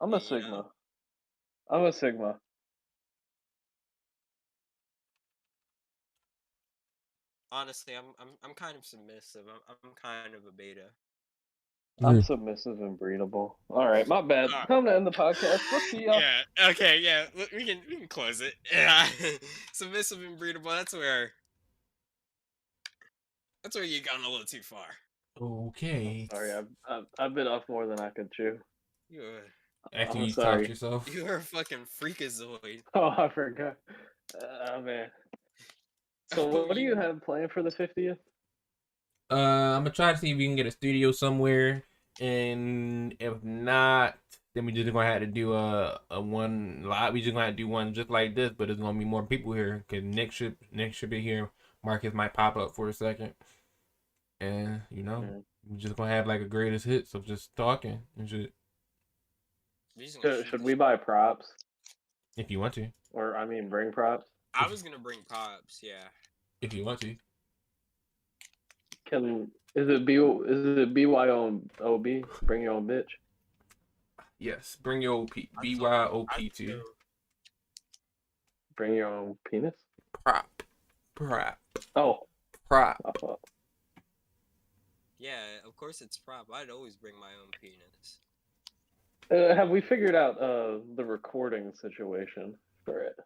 [0.00, 0.22] I'm a Yeah.
[0.22, 0.70] sigma.
[1.68, 2.40] I'm a sigma.
[7.50, 9.44] Honestly, I'm I'm I'm kind of submissive.
[9.48, 10.90] I'm I'm kind of a beta.
[12.00, 12.24] I'm mm.
[12.24, 13.56] submissive and breedable.
[13.70, 14.50] All right, my bad.
[14.50, 14.68] Alright.
[14.68, 15.60] Time to end the podcast.
[15.70, 16.20] We'll see y'all.
[16.20, 16.68] Yeah.
[16.70, 17.00] Okay.
[17.00, 17.26] Yeah.
[17.52, 18.54] We can we can close it.
[18.72, 19.08] Yeah.
[19.72, 20.70] Submissive and breedable.
[20.70, 21.32] That's where
[23.62, 24.86] That's where you've gone a little too far.
[25.40, 26.28] Okay.
[26.32, 28.58] Sorry, I've, I've I've been off more than I could chew.
[29.08, 29.42] You're
[29.94, 30.62] After I'm you sorry.
[30.62, 31.14] talk yourself.
[31.14, 32.82] you're a fucking freakazoid.
[32.94, 33.76] Oh, I forgot.
[34.42, 35.08] Oh man.
[36.34, 38.18] So what, what do you have planned for the fiftieth?
[39.30, 39.34] Uh,
[39.76, 41.84] I'm gonna try to see if we can get a studio somewhere,
[42.20, 44.16] and if not,
[44.54, 47.12] then we just gonna have to do a a one live.
[47.12, 49.22] We just gonna have to do one just like this, but there's gonna be more
[49.22, 51.50] people here because Nick should Nick should be here.
[51.88, 53.32] Marcus might pop up for a second,
[54.42, 55.38] and you know mm-hmm.
[55.66, 58.52] we're just gonna have like a greatest hits of just talking and shit.
[59.98, 61.46] Should, should we buy props,
[62.36, 64.28] If you want to, or I mean, bring props?
[64.52, 66.04] I was gonna bring props, yeah.
[66.60, 67.16] if you want to.
[69.06, 72.24] Can is it B is it BYOB?
[72.42, 73.08] Bring your own bitch.
[74.38, 75.30] Yes, bring your OP,
[75.64, 76.82] BYOP too.
[78.76, 79.74] Bring your own penis.
[80.22, 80.62] Prop,
[81.18, 81.58] prop,
[81.96, 82.20] Oh,
[82.68, 82.96] prop.
[83.04, 83.34] I
[85.18, 86.46] Yeah, of course it's prop.
[86.52, 88.18] I'd always bring my own penis.
[89.30, 92.54] Uh, have we figured out uh the recording situation
[92.84, 93.16] for it?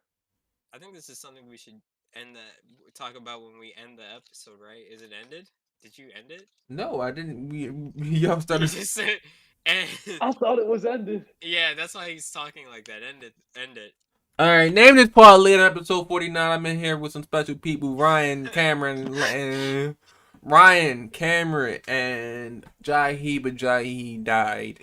[0.75, 1.81] I think this is something we should
[2.15, 4.83] end that talk about when we end the episode, right?
[4.91, 5.49] Is it ended?
[5.83, 6.49] Did you end it?
[6.69, 7.49] No, I didn't.
[7.49, 8.73] We, we y'all started.
[8.73, 9.19] You just said,
[9.67, 9.89] and
[10.21, 11.27] I thought it was ended.
[11.43, 13.03] yeah, that's why he's talking like that.
[13.03, 13.35] End it.
[13.57, 13.93] End it.
[14.39, 16.51] All right, name this pod later, episode 49.
[16.51, 19.95] I'm in here with some special people Ryan, Cameron, and
[20.41, 24.81] Ryan, Cameron, and Jahi, but Jahi died.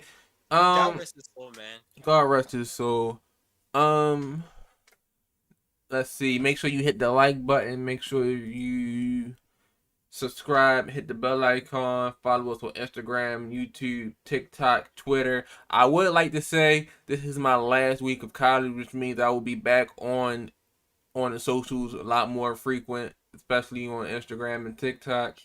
[0.52, 1.80] God Um, rest his soul, man.
[2.02, 3.20] God rest his soul.
[3.74, 4.44] Um,
[5.90, 6.38] let's see.
[6.38, 7.84] Make sure you hit the like button.
[7.84, 9.34] Make sure you
[10.10, 10.90] subscribe.
[10.90, 12.14] Hit the bell icon.
[12.22, 15.44] Follow us on Instagram, YouTube, TikTok, Twitter.
[15.70, 19.28] I would like to say this is my last week of college, which means I
[19.30, 20.50] will be back on
[21.14, 25.40] on the socials a lot more frequent, especially on Instagram and TikTok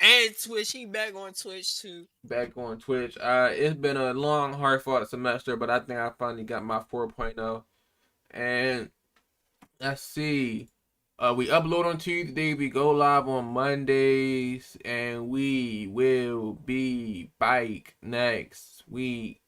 [0.00, 2.06] And Twitch, he back on Twitch too.
[2.24, 3.16] back on Twitch.
[3.18, 6.80] Uh, it's been a long, hard fought semester, but I think I finally got my
[6.80, 7.64] 4.0.
[8.30, 8.90] And
[9.80, 10.68] let's see.
[11.18, 17.94] Uh, we upload on Tuesday, we go live on Mondays, and we will be back
[18.02, 19.40] next week.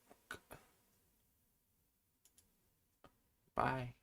[3.57, 3.96] Bye.